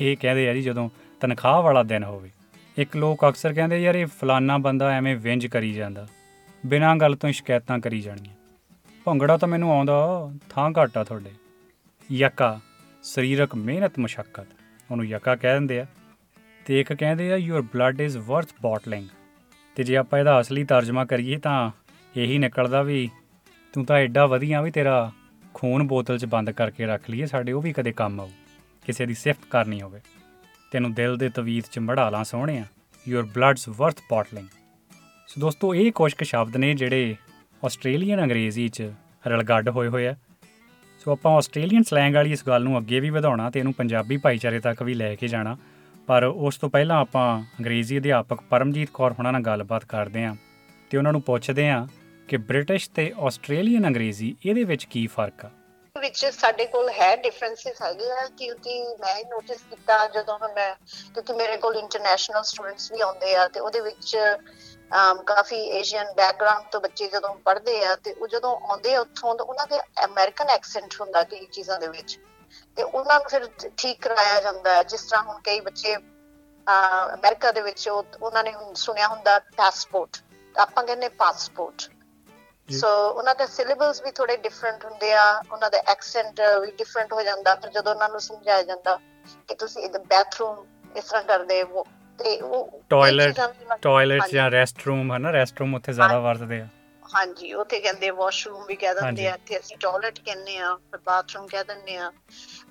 ਇਹ 0.00 0.16
ਕਹਿੰਦੇ 0.16 0.49
ਆ 0.49 0.54
ਜੀ 0.54 0.62
ਜਦੋਂ 0.62 0.88
ਤਨਖਾਹ 1.21 1.61
ਵਾਲਾ 1.62 1.83
ਦਿਨ 1.83 2.04
ਹੋਵੇ। 2.04 2.30
ਇੱਕ 2.78 2.97
ਲੋਕ 2.97 3.28
ਅਕਸਰ 3.28 3.52
ਕਹਿੰਦੇ 3.52 3.83
ਯਾਰ 3.83 3.95
ਇਹ 3.95 4.07
ਫਲਾਨਾ 4.21 4.59
ਬੰਦਾ 4.59 4.90
ਐਵੇਂ 4.90 5.16
ਵਿੰਜ 5.16 5.47
ਕਰੀ 5.47 5.73
ਜਾਂਦਾ। 5.73 6.07
ਬਿਨਾਂ 6.64 6.95
ਗੱਲ 6.97 7.14
ਤੋਂ 7.16 7.28
ਹੀ 7.28 7.35
ਸ਼ਿਕਾਇਤਾਂ 7.35 7.78
ਕਰੀ 7.78 8.00
ਜਾਣੀਆਂ 8.00 8.35
ਭੰਗੜਾ 9.07 9.37
ਤਾਂ 9.37 9.49
ਮੈਨੂੰ 9.49 9.73
ਆਉਂਦਾ, 9.73 10.33
ਥਾਂ 10.50 10.71
ਘੱਟ 10.71 10.97
ਆ 10.99 11.04
ਤੁਹਾਡੇ। 11.04 11.30
ਯਕਾ, 12.11 12.61
ਸਰੀਰਕ 13.02 13.54
ਮਿਹਨਤ 13.54 13.99
ਮੁਸ਼ਕਲ 13.99 14.45
ਉਹਨੂੰ 14.90 15.07
ਯਕਾ 15.07 15.37
ਕਹਿ 15.37 15.54
ਦਿੰਦੇ 15.54 15.80
ਆ। 15.80 15.87
ਤੇ 16.66 16.80
ਇੱਕ 16.80 16.92
ਕਹਿੰਦੇ 16.92 17.32
ਆ 17.32 17.36
your 17.36 17.62
blood 17.74 18.00
is 18.00 18.16
worth 18.18 18.52
bottling 18.62 19.06
ਤੇ 19.76 19.84
ਜੇ 19.84 19.96
ਆਪਾਂ 19.96 20.18
ਇਹਦਾ 20.18 20.40
ਅਸਲੀ 20.40 20.64
ਤਰਜਮਾ 20.64 21.04
ਕਰੀਏ 21.04 21.36
ਤਾਂ 21.38 21.70
ਇਹੀ 22.14 22.38
ਨਿਕਲਦਾ 22.38 22.82
ਵੀ 22.82 23.08
ਤੂੰ 23.74 23.84
ਤਾਂ 23.84 23.96
ਐਡਾ 23.96 24.26
ਵਧੀਆ 24.26 24.60
ਵੀ 24.60 24.70
ਤੇਰਾ 24.70 25.10
ਖੂਨ 25.54 25.86
ਬੋਤਲ 25.86 26.18
'ਚ 26.18 26.24
ਬੰਦ 26.24 26.50
ਕਰਕੇ 26.50 26.86
ਰੱਖ 26.86 27.10
ਲਈਏ, 27.10 27.26
ਸਾਡੇ 27.26 27.52
ਉਹ 27.52 27.62
ਵੀ 27.62 27.72
ਕਦੇ 27.72 27.92
ਕੰਮ 27.92 28.20
ਆਊ, 28.20 28.28
ਕਿਸੇ 28.86 29.06
ਦੀ 29.06 29.14
ਸਿਫਤ 29.14 29.44
ਕਰਨੀ 29.50 29.80
ਹੋਵੇ। 29.82 30.00
ਤੈਨੂੰ 30.72 30.92
ਦਿਲ 30.94 31.16
ਦੇ 31.16 31.28
ਤਵੀਤ 31.28 31.66
'ਚ 31.72 31.78
ਮੜਾ 31.78 32.08
ਲਾਂ 32.10 32.24
ਸੋਹਣਿਆ 32.24 32.64
your 33.06 33.28
blood's 33.34 33.68
worth 33.68 34.00
bottling 34.10 34.46
so 35.28 35.40
ਦੋਸਤੋ, 35.40 35.74
ਇਹ 35.74 35.92
ਕੁਝ 35.92 36.12
ਕੁ 36.14 36.24
ਸ਼ਬਦ 36.24 36.56
ਨੇ 36.56 36.72
ਜਿਹੜੇ 36.74 37.14
ਆਸਟ੍ਰੇਲੀਅਨ 37.62 38.22
ਅੰਗਰੇਜ਼ੀ 38.22 38.68
'ਚ 38.68 38.90
ਰਲਗੱਡ 39.26 39.68
ਹੋਏ 39.68 39.88
ਹੋਏ 39.88 40.06
ਆ। 40.06 40.14
ਸੋ 41.00 41.12
ਆਪਾਂ 41.12 41.32
ਆਸਟ੍ਰੇਲੀਅਨ 41.32 41.82
ਸਲੈਂਗ 41.82 42.14
ਵਾਲੀ 42.14 42.32
ਇਸ 42.32 42.46
ਗੱਲ 42.46 42.62
ਨੂੰ 42.62 42.78
ਅੱਗੇ 42.78 43.00
ਵੀ 43.00 43.10
ਵਧਾਉਣਾ 43.10 43.50
ਤੇ 43.50 43.58
ਇਹਨੂੰ 43.58 43.72
ਪੰਜਾਬੀ 43.74 44.16
ਭਾਈਚਾਰੇ 44.16 44.60
ਤੱਕ 44.60 44.82
ਵੀ 44.82 44.94
ਲੈ 44.94 45.14
ਕੇ 45.14 45.28
ਜਾਣਾ। 45.28 45.56
ਪਰ 46.09 46.25
ਉਸ 46.25 46.57
ਤੋਂ 46.59 46.69
ਪਹਿਲਾਂ 46.71 46.97
ਆਪਾਂ 46.97 47.25
ਅੰਗਰੇਜ਼ੀ 47.61 47.99
ਅਧਿਆਪਕ 47.99 48.40
ਪਰਮਜੀਤ 48.50 48.90
ਕੌਰ 48.95 49.12
ਹੁਣਾਂ 49.12 49.33
ਨਾਲ 49.33 49.42
ਗੱਲਬਾਤ 49.42 49.85
ਕਰਦੇ 49.85 50.25
ਆਂ 50.25 50.35
ਤੇ 50.90 50.99
ਉਹਨਾਂ 50.99 51.12
ਨੂੰ 51.12 51.23
ਪੁੱਛਦੇ 51.23 51.69
ਆਂ 51.71 51.87
ਕਿ 52.28 52.37
ਬ੍ਰਿਟਿਸ਼ 52.49 52.88
ਤੇ 52.90 53.12
ਆਸਟ੍ਰੇਲੀਅਨ 53.26 53.87
ਅੰਗਰੇਜ਼ੀ 53.87 54.35
ਇਹਦੇ 54.47 54.64
ਵਿੱਚ 54.64 54.85
ਕੀ 54.85 55.07
ਫ਼ਰਕ 55.07 55.45
ਆ? 55.45 55.50
ਵਿੱਚ 55.97 56.25
ਸਾਡੇ 56.26 56.64
ਕੋਲ 56.66 56.88
ਹੈ 56.90 57.14
ਡਿਫਰੈਂਸਸ 57.16 57.80
ਹੈਗੇ 57.83 58.11
ਆ 58.12 58.26
ਕਿਉਂਕਿ 58.38 58.83
ਮੈਂ 59.00 59.14
ਨੋਟਿਸ 59.30 59.62
ਕੀਤਾ 59.71 60.07
ਜਦੋਂ 60.09 60.38
ਮੈਂ 60.40 60.75
ਕਿਉਂਕਿ 61.14 61.33
ਮੇਰੇ 61.33 61.57
ਕੋਲ 61.57 61.76
ਇੰਟਰਨੈਸ਼ਨਲ 61.76 62.42
ਸਟੂਡੈਂਟਸ 62.42 62.90
ਵੀ 62.92 63.00
ਆਉਂਦੇ 63.00 63.35
ਆ 63.35 63.47
ਤੇ 63.49 63.61
ਉਹਦੇ 63.61 63.80
ਵਿੱਚ 63.80 64.16
um, 64.16 65.23
ਕਾਫੀ 65.25 65.57
ਏਸ਼ੀਅਨ 65.78 66.12
ਬੈਕਗ੍ਰਾਉਂਡ 66.16 66.64
ਤੋਂ 66.73 66.80
ਬੱਚੇ 66.80 67.09
ਜਦੋਂ 67.09 67.35
ਪੜ੍ਹਦੇ 67.45 67.85
ਆ 67.85 67.95
ਤੇ 67.97 68.12
ਉਹ 68.12 68.28
ਜਦੋਂ 68.28 68.57
ਆਉਂਦੇ 68.61 68.95
ਆ 68.95 69.00
ਉੱਥੋਂ 69.00 69.35
ਤਾਂ 69.35 69.47
ਉਹਨਾਂ 69.47 69.66
ਦੇ 69.66 69.78
ਅਮਰੀਕਨ 70.04 70.49
ਐਕਸੈਂਟ 70.50 71.00
ਹੁੰਦਾ 71.00 71.23
ਕਈ 71.25 71.47
ਚੀਜ਼ਾਂ 71.47 71.78
ਦੇ 71.80 71.88
ਵਿੱਚ। 71.88 72.19
ਤੇ 72.76 72.83
ਉਹਨਾਂ 72.83 73.21
ਨੂੰ 73.21 73.28
ਫਿਰ 73.30 73.71
ਠੀਕ 73.76 74.02
ਕਰਾਇਆ 74.02 74.40
ਜਾਂਦਾ 74.40 74.76
ਹੈ। 74.76 74.83
ਜਿਸ 74.83 75.02
ਤਰ੍ਹਾਂ 75.02 75.23
ਹੁਣ 75.23 75.40
ਕਈ 75.45 75.61
ਬੱਚੇ 75.61 75.97
ਅਮਰੀਕਾ 77.14 77.52
ਦੇ 77.52 77.61
ਵਿੱਚ 77.61 77.88
ਉਹ- 77.88 78.19
ਉਹਨਾਂ 78.23 78.45
ਨੇ 78.45 78.54
ਸੁਣਿਆ 78.75 79.09
ਹੁੰਦਾ 79.09 79.38
ਪਾਸਪੋਰਟ 79.38 80.16
ਆਪਾਂ 80.59 80.85
ਕਹਿੰਦੇ 80.85 81.09
ਪਾਸਪੋਰਟ। 81.09 81.83
ਸੋ 82.71 83.09
ਉਹਨਾਂ 83.09 83.35
ਦੇ 83.35 83.47
ਸਿਲੇਬਸ 83.47 84.02
ਵੀ 84.02 84.11
ਥੋੜੇ 84.11 84.37
ਡਿਫਰੈਂਟ 84.37 84.85
ਹੁੰਦੇ 84.85 85.12
ਆ 85.12 85.42
ਉਹਨਾਂ 85.52 85.71
ਦਾ 85.71 85.78
ਐਕਸੈਂਟ 85.78 86.40
ਵੀ 86.40 86.71
ਡਿਫਰੈਂਟ 86.71 87.12
ਹੋ 87.12 87.23
ਜਾਂਦਾ 87.23 87.54
ਫਿਰ 87.54 87.71
ਜਦੋਂ 87.71 87.95
ਉਹਨਾਂ 87.95 88.09
ਨੂੰ 88.09 88.21
ਸਮਝਾਇਆ 88.21 88.62
ਜਾਂਦਾ 88.62 88.99
ਕਿ 89.49 89.54
ਤੁਸੀਂ 89.54 89.83
ਇਹ 89.83 89.90
ਬਾਥਰੂਮ 89.90 90.66
ਇਸ 90.97 91.04
ਤਰ੍ਹਾਂ 91.04 91.23
ਕਰਦੇ 91.23 91.62
ਉਹ 91.62 91.85
ਤੇ 92.19 92.40
ਉਹ 92.40 92.80
ਟਾਇਲਟ 92.90 93.40
ਹਾਂਜੀ। 94.21 94.37
ਜਾਂ 94.37 94.50
ਰੈਸਟਰੂਮ 94.50 95.12
ਹੈ 95.12 95.19
ਨਾ 95.19 95.30
ਰੈਸਟਰੂਮ 95.30 95.75
ਉੱਥੇ 95.75 95.92
ਜ਼ਿਆਦਾ 95.92 96.19
ਵਰਤਦੇ 96.19 96.61
ਆ। 96.61 96.66
ਹਾਂਜੀ 97.14 97.52
ਉੱਥੇ 97.54 97.78
ਕਹਿੰਦੇ 97.80 98.10
ਵਾਸ਼ਰੂਮ 98.18 98.64
ਵੀ 98.66 98.76
ਕਹਿ 98.76 98.94
ਦਿੰਦੇ। 98.94 99.26
ਆ 99.28 99.34
ਇੱਥੇ 99.34 99.58
ਅਸੀਂ 99.58 99.76
ਟਾਇਲਟ 99.80 100.18
ਕਹਿੰਦੇ 100.24 100.56
ਆ 100.58 100.76
ਬਾਥਰੂਮ 101.06 101.46
ਕਹਿ 101.46 101.64
ਦਿੰਦੇ 101.64 101.96
ਆ। 101.96 102.10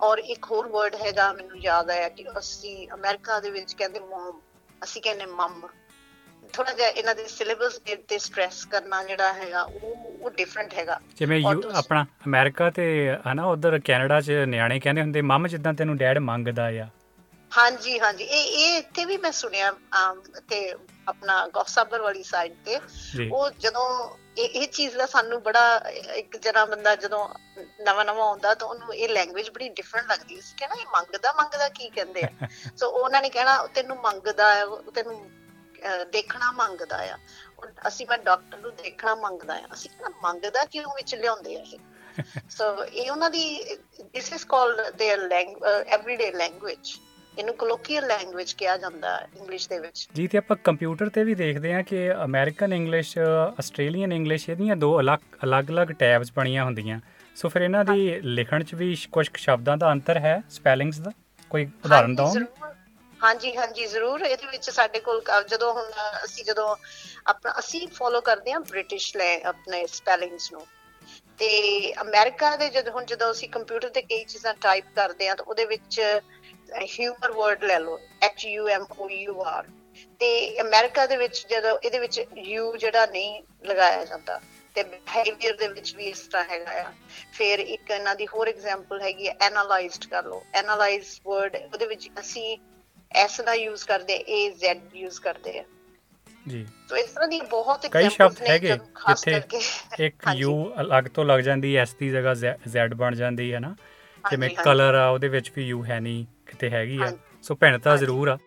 ਔਰ 0.01 0.17
ਇੱਕ 0.25 0.46
ਹੋਰ 0.51 0.67
ਵਰਡ 0.67 0.96
ਹੈਗਾ 0.96 1.31
ਮੈਨੂੰ 1.34 1.58
ਯਾਦ 1.63 1.89
ਆਇਆ 1.89 2.10
ਕਿ 2.10 2.25
ਅਸੀਂ 2.39 2.88
ਅਮਰੀਕਾ 2.93 3.39
ਦੇ 3.39 3.50
ਵਿੱਚ 3.51 3.74
ਕਹਿੰਦੇ 3.74 4.00
ਮਮ 4.00 4.39
ਅਸੀਂ 4.81 5.01
ਕਹਿੰਦੇ 5.01 5.25
ਮਮ 5.25 5.67
ਥੋੜਾ 6.53 6.72
ਜਿਹਾ 6.74 6.88
ਇਹਨਾਂ 6.88 7.13
ਦੇ 7.15 7.27
ਸਿਲੇਬਸ 7.27 7.79
ਦੇ 7.79 7.93
ਉੱਤੇ 7.93 8.17
ਸਟ੍ਰੈਸ 8.19 8.63
ਕਰਨਾ 8.65 9.03
ਜਿਹੜਾ 9.03 9.34
ਹੈਗਾ 9.34 9.62
ਉਹ 9.63 10.22
ਉਹ 10.22 10.29
ਡਿਫਰੈਂਟ 10.29 10.74
ਹੈਗਾ। 10.74 11.00
ਜਿਵੇਂ 11.17 11.41
ਆਪਣਾ 11.75 12.05
ਅਮਰੀਕਾ 12.27 12.69
ਤੇ 12.69 12.86
ਹਨਾ 13.27 13.46
ਉਧਰ 13.46 13.79
ਕੈਨੇਡਾ 13.79 14.19
'ਚ 14.22 14.31
ਨਿਆਣੇ 14.48 14.79
ਕਹਿੰਦੇ 14.79 15.01
ਹੁੰਦੇ 15.01 15.22
ਮੰਮ 15.24 15.48
ਜਿੱਦਾਂ 15.48 15.74
ਤੈਨੂੰ 15.74 15.98
ਡੈਡ 15.98 16.17
ਮੰਗਦਾ 16.22 16.65
ਆ। 16.84 16.88
ਹਾਂਜੀ 17.51 18.00
ਹਾਂਜੀ। 18.00 18.24
ਇਹ 18.24 18.58
ਇਹ 18.58 18.77
ਇੱਥੇ 18.77 19.05
ਵੀ 19.05 19.17
ਮੈਂ 19.17 19.31
ਸੁਣਿਆ 19.31 19.72
ਤੇ 20.50 20.60
ਆਪਣਾ 21.08 21.46
ਗੌਸਾਬਰ 21.48 22.01
ਵਾਲੀ 22.01 22.24
ਸਾਈਡ 22.24 22.53
ਤੇ। 22.65 22.79
ਉਹ 23.31 23.50
ਜਦੋਂ 23.60 23.86
ਇਹ 24.38 24.49
ਇਹ 24.49 24.69
ਚੀਜ਼ 24.69 24.97
ਦਾ 24.97 25.07
ਸਾਨੂੰ 25.07 25.43
ਬੜਾ 25.43 25.76
ਇੱਕ 26.14 26.37
ਜਣਾ 26.37 26.64
ਬੰਦਾ 26.64 26.95
ਜਦੋਂ 26.95 27.29
ਨਵਾਂ 27.81 28.05
ਨਵਾਂ 28.05 28.26
ਆਉਂਦਾ 28.26 28.55
ਤਾਂ 28.55 28.69
ਉਹਨੂੰ 28.69 28.95
ਇਹ 28.95 29.09
ਲੈਂਗੁਏਜ 29.09 29.50
ਬੜੀ 29.50 29.69
ਡਿਫਰੈਂਟ 29.69 30.07
ਲੱਗਦੀ 30.11 30.41
ਸੀ 30.41 30.55
ਕਹਿਣਾ 30.59 30.75
ਇਹ 30.75 30.87
ਮੰਗਦਾ 30.87 31.33
ਮੰਗਦਾ 31.33 31.69
ਕੀ 31.69 31.88
ਕਹਿੰਦੇ 31.88 32.23
ਆ 32.23 32.47
ਸੋ 32.76 32.88
ਉਹਨਾਂ 32.88 33.23
ਨੇ 33.23 33.29
ਕਹਿਣਾ 33.29 33.57
ਉਹ 33.59 33.69
ਤੈਨੂੰ 33.69 33.97
ਮੰਗਦਾ 33.97 34.55
ਹੈ 34.55 34.64
ਉਹ 34.64 34.93
ਤੈਨੂੰ 34.93 35.31
ਦੇਖਣਾ 36.12 36.50
ਮੰਗਦਾ 36.53 36.97
ਆ 36.97 37.17
ਅਸੀਂ 37.88 38.07
ਮੈਂ 38.07 38.19
ਡਾਕਟਰ 38.19 38.59
ਨੂੰ 38.59 38.75
ਦੇਖਣਾ 38.76 39.14
ਮੰਗਦਾ 39.14 39.55
ਆ 39.55 39.67
ਅਸੀਂ 39.75 39.91
ਕਿਹੜਾ 39.91 40.11
ਮੰਗਦਾ 40.23 40.64
ਕਿਉਂ 40.64 40.95
ਵਿੱਚ 40.97 41.14
ਲਿਆਉਂਦੇ 41.14 41.57
ਆ 41.57 41.61
ਇਹ 41.61 41.79
ਸੋ 42.50 42.85
ਇਹ 42.85 43.11
ਉਹਨਾਂ 43.11 43.31
ਦੀ 43.31 43.45
this 44.03 44.33
is 44.33 44.47
called 44.47 44.81
their 44.81 45.29
language 45.29 45.88
everyday 45.88 46.31
language 46.33 46.99
ਇਹਨੂੰ 47.38 47.54
ਕੋਲੋਕੀਅਲ 47.56 48.08
ਲੈਂਗੁਏਜ 48.08 48.54
ਕਿਹਾ 48.54 48.76
ਜਾਂਦਾ 48.78 49.18
ਇੰਗਲਿਸ਼ 49.38 49.68
ਦੇ 49.70 49.80
ਵਿੱਚ। 49.80 50.08
ਜੀ 50.16 50.28
ਤੇ 50.28 50.38
ਆਪਾਂ 50.38 50.58
ਕੰਪਿਊਟਰ 50.64 51.10
ਤੇ 51.10 51.24
ਵੀ 51.24 51.36
ਦੇਖਦੇ 51.36 51.74
ਹਾਂ 51.74 51.84
ਕਿ 51.84 52.12
ਅਮਰੀਕਨ 52.24 52.74
ਇੰਗਲਿਸ਼ 52.74 53.18
ਆਸਟ੍ਰੇਲੀਅਨ 53.18 54.14
ਇੰਗਲਿਸ਼ 54.14 54.50
ਇਹਦੀਆਂ 54.50 54.76
ਦੋ 54.76 55.00
ਅਲੱਗ 55.00 55.20
ਅਲੱਗ-ਅਲੱਗ 55.44 55.92
ਟੈਬਸ 56.00 56.32
ਬਣੀਆਂ 56.36 56.64
ਹੁੰਦੀਆਂ। 56.66 57.00
ਸੋ 57.36 57.50
ਫਿਰ 57.50 57.62
ਇਹਨਾਂ 57.62 57.84
ਦੀ 57.86 58.20
ਲਿਖਣ 58.24 58.64
'ਚ 58.64 58.76
ਵੀ 58.76 58.96
ਕੁਝ 59.12 59.28
ਸ਼ਬਦਾਂ 59.38 59.78
ਦਾ 59.78 59.92
ਅੰਤਰ 59.92 60.18
ਹੈ 60.18 60.42
ਸਪੈਲਿੰਗਸ 60.50 61.00
ਦਾ? 61.00 61.12
ਕੋਈ 61.52 61.68
ਉਦਾਹਰਨ 61.86 62.16
ਦਿਓ? 62.16 62.34
ਹਾਂਜੀ 63.20 63.56
ਹਾਂਜੀ 63.56 63.86
ਜ਼ਰੂਰ। 63.86 64.22
ਇਹਦੇ 64.22 64.48
ਵਿੱਚ 64.52 64.70
ਸਾਡੇ 64.70 65.00
ਕੋਲ 65.00 65.22
ਜਦੋਂ 65.50 65.74
ਹੁਣ 65.74 65.92
ਅਸੀਂ 66.26 66.44
ਜਦੋਂ 66.46 66.76
ਆਪਣਾ 67.28 67.54
ਅਸੀਂ 67.60 67.88
ਫੋਲੋ 67.94 68.22
ਕਰਦੇ 68.22 68.52
ਹਾਂ 68.52 68.60
ਬ੍ਰਿਟਿਸ਼ 68.60 69.16
ਲੈ 69.18 69.40
ਆਪਣੇ 69.46 69.86
ਸਪੈਲਿੰਗਸ 69.88 70.52
ਨੂੰ। 70.52 70.66
ਤੇ 71.40 71.50
ਅਮਰੀਕਾ 72.02 72.56
ਦੇ 72.56 72.70
ਜਦੋਂ 72.70 72.94
ਹੁਣ 72.94 73.06
ਜਦੋਂ 73.06 73.32
ਅਸੀਂ 73.32 73.50
ਕੰਪਿਊਟਰ 73.50 73.90
ਤੇ 73.90 74.02
ਕਈ 74.02 74.24
ਚੀਜ਼ਾਂ 74.24 74.54
ਟਾਈਪ 74.62 74.86
ਕਰਦੇ 74.96 75.28
ਹਾਂ 75.28 75.36
ਤਾਂ 75.36 75.46
ਉਹਦੇ 75.46 75.66
ਵਿੱਚ 75.66 76.00
ਹਿਊਮਰ 76.76 77.32
ਵਰਡ 77.32 77.64
ਲੈ 77.64 77.80
ਲਓ 77.80 78.00
H 78.26 78.48
U 78.60 78.68
M 78.78 78.86
O 79.02 79.10
U 79.26 79.36
R 79.62 79.64
ਤੇ 80.20 80.62
ਅਮਰੀਕਾ 80.62 81.06
ਦੇ 81.06 81.18
ਵਿੱਚ 81.18 81.48
ਜਦੋਂ 81.50 81.78
ਇਹਦੇ 81.84 82.00
ਵਿੱਚ 82.00 82.20
U 82.56 82.78
ਜਿਹੜਾ 82.78 83.06
ਨਹੀਂ 83.06 83.44
ਲਗਾਇਆ 83.66 84.06
ਜਾਂਦਾ 84.06 84.42
ਤੇ 84.76 84.84
ਬਿਹੇਵੀਅਰ 84.84 85.56
ਦੇ 85.56 85.68
ਵਿੱਚ 85.68 85.96
ਵੀ 85.96 86.06
ਇਸ 86.06 86.20
ਤਰ੍ਹਾਂ 86.20 86.46
ਹੈਗਾ 86.46 86.82
ਆ। 86.82 86.92
ਫਿਰ 87.34 87.60
ਇੱਕ 87.60 87.92
ਇਹਨਾਂ 87.92 88.16
ਦੀ 88.16 88.28
ਹੋਰ 88.28 88.48
ਐਗਜ਼ਾਮਪਲ 88.48 89.02
ਹੈਗੀ 89.02 89.28
ਹੈ 89.28 89.36
ਐਨਾਲਾਈਜ਼ਡ 89.42 90.06
ਕਰ 90.06 90.24
ਲਓ। 90.24 90.44
ਐਨਾਲਾਈਜ਼ 90.54 91.06
ਵਰਡ 91.28 91.56
ਉਹਦੇ 91.56 91.86
ਵਿੱਚ 91.86 92.10
ਅਸੀਂ 92.20 92.58
ਐਸ 93.16 93.42
ਦਾ 93.42 93.54
ਯੂਜ਼ 93.54 93.86
ਕਰਦੇ 93.86 94.14
ਏ 94.14 94.50
ਜ਼ੈਡ 94.50 94.96
ਯੂਜ਼ 94.96 95.22
ਕਰਦੇ 95.22 95.60
ਆ। 95.60 95.64
ਜੀ। 96.48 96.66
ਸੋ 96.90 96.96
ਇਸ 96.96 97.12
ਤਰ੍ਹਾਂ 97.12 97.28
ਦੀ 97.28 97.42
ਬਹੁਤ 97.42 97.88
ਕਈ 97.88 98.10
ਸ਼ਬਦ 98.10 98.42
ਹੈਗੇ 98.42 98.68
ਜਿੱਥੇ 98.68 99.42
ਇੱਕ 100.06 100.28
ਯੂ 100.36 100.74
ਅਲੱਗ 100.82 101.04
ਤੋਂ 101.04 101.26
ਲੱਗ 101.26 101.40
ਜਾਂਦੀ 101.40 101.76
ਐਸ 101.76 101.94
ਦੀ 101.94 102.10
ਜਗ੍ਹਾ 102.10 102.34
ਜ਼ੈਡ 102.68 102.94
ਬਣ 102.94 103.16
ਜਾਂਦੀ 103.16 103.54
ਹੈ 103.54 103.60
ਨਾ। 103.60 103.76
ਜਿਵੇਂ 104.32 104.50
ਕਲਰ 104.50 104.96
ਆ 104.96 105.08
ਉਹਦੇ 105.08 105.28
ਵਿੱਚ 105.28 105.52
ਵੀ 105.56 105.64
ਯੂ 105.64 105.86
ਹੈ 105.86 106.00
ਨਹੀਂ। 106.00 106.26
ਕਿਤੇ 106.50 106.70
ਹੈਗੀ 106.70 107.00
ਆ। 107.03 107.12
ਸੋ 107.44 107.56
ਭਿੰਨਤਾ 107.56 107.96
ਜ਼ਰੂਰ 107.98 108.27
ਆ। 108.27 108.38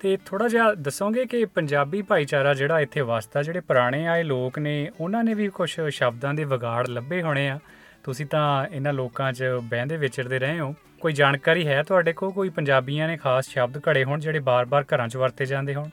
ਤੇ 0.00 0.16
ਥੋੜਾ 0.26 0.48
ਜਿਹਾ 0.48 0.72
ਦੱਸੋਗੇ 0.74 1.24
ਕਿ 1.26 1.44
ਪੰਜਾਬੀ 1.44 2.02
ਭਾਈਚਾਰਾ 2.02 2.54
ਜਿਹੜਾ 2.54 2.80
ਇੱਥੇ 2.80 3.00
ਵਸਦਾ 3.00 3.42
ਜਿਹੜੇ 3.42 3.60
ਪੁਰਾਣੇ 3.60 4.06
ਆਏ 4.06 4.22
ਲੋਕ 4.22 4.58
ਨੇ 4.58 4.90
ਉਹਨਾਂ 5.00 5.24
ਨੇ 5.24 5.34
ਵੀ 5.34 5.48
ਕੁਝ 5.48 5.80
ਸ਼ਬਦਾਂ 5.88 6.34
ਦੇ 6.34 6.44
ਵਿਗਾੜ 6.44 6.88
ਲੱਭੇ 6.88 7.22
ਹੋਣੇ 7.22 7.48
ਆ। 7.48 7.58
ਤੁਸੀਂ 8.04 8.26
ਤਾਂ 8.26 8.66
ਇਹਨਾਂ 8.66 8.92
ਲੋਕਾਂ 8.92 9.32
'ਚ 9.32 9.44
ਬਹਿੰਦੇ 9.62 9.96
ਵਿਚਰਦੇ 9.96 10.38
ਰਹੇ 10.38 10.60
ਹੋ। 10.60 10.74
ਕੋਈ 11.00 11.12
ਜਾਣਕਾਰੀ 11.12 11.66
ਹੈ 11.66 11.82
ਤੁਹਾਡੇ 11.82 12.12
ਕੋਲ? 12.12 12.30
ਕੋਈ 12.32 12.48
ਪੰਜਾਬੀਆਂ 12.48 13.08
ਨੇ 13.08 13.16
ਖਾਸ 13.16 13.48
ਸ਼ਬਦ 13.48 13.78
ਘੜੇ 13.88 14.04
ਹੋਣ 14.04 14.20
ਜਿਹੜੇ 14.20 14.38
ਬਾਰ-ਬਾਰ 14.38 14.84
ਘਰਾਂ 14.84 15.08
'ਚ 15.08 15.16
ਵਰਤੇ 15.16 15.46
ਜਾਂਦੇ 15.46 15.74
ਹੋਣ? 15.74 15.88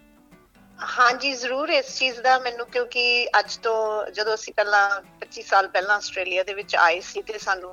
ਹਾਂਜੀ 0.99 1.33
ਜ਼ਰੂਰ 1.33 1.69
ਇਸ 1.69 1.97
ਚੀਜ਼ 1.97 2.21
ਦਾ 2.21 2.39
ਮੈਨੂੰ 2.39 2.65
ਕਿਉਂਕਿ 2.67 3.27
ਅੱਜ 3.39 3.57
ਤੋਂ 3.57 4.11
ਜਦੋਂ 4.11 4.35
ਅਸੀਂ 4.35 4.53
ਪਹਿਲਾਂ 4.53 4.89
25 5.19 5.41
ਸਾਲ 5.41 5.67
ਪਹਿਲਾਂ 5.67 5.95
ਆਸਟ੍ਰੇਲੀਆ 5.95 6.43
ਦੇ 6.43 6.53
ਵਿੱਚ 6.53 6.75
ਆਏ 6.75 6.99
ਸੀ 6.99 7.21
ਤੇ 7.21 7.37
ਸਾਨੂੰ 7.37 7.71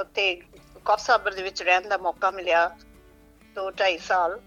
ਉੱਤੇ 0.00 0.40
ਕੌਸਾਬਰ 0.84 1.34
ਦੇ 1.34 1.42
ਵਿੱਚ 1.42 1.62
ਰਹਿਣ 1.62 1.88
ਦਾ 1.88 1.98
ਮੌਕਾ 1.98 2.30
ਮਿਲਿਆ 2.30 2.68
ਤੋਂ 3.56 3.70
2.5 3.72 3.98
ਸਾਲ। 4.06 4.40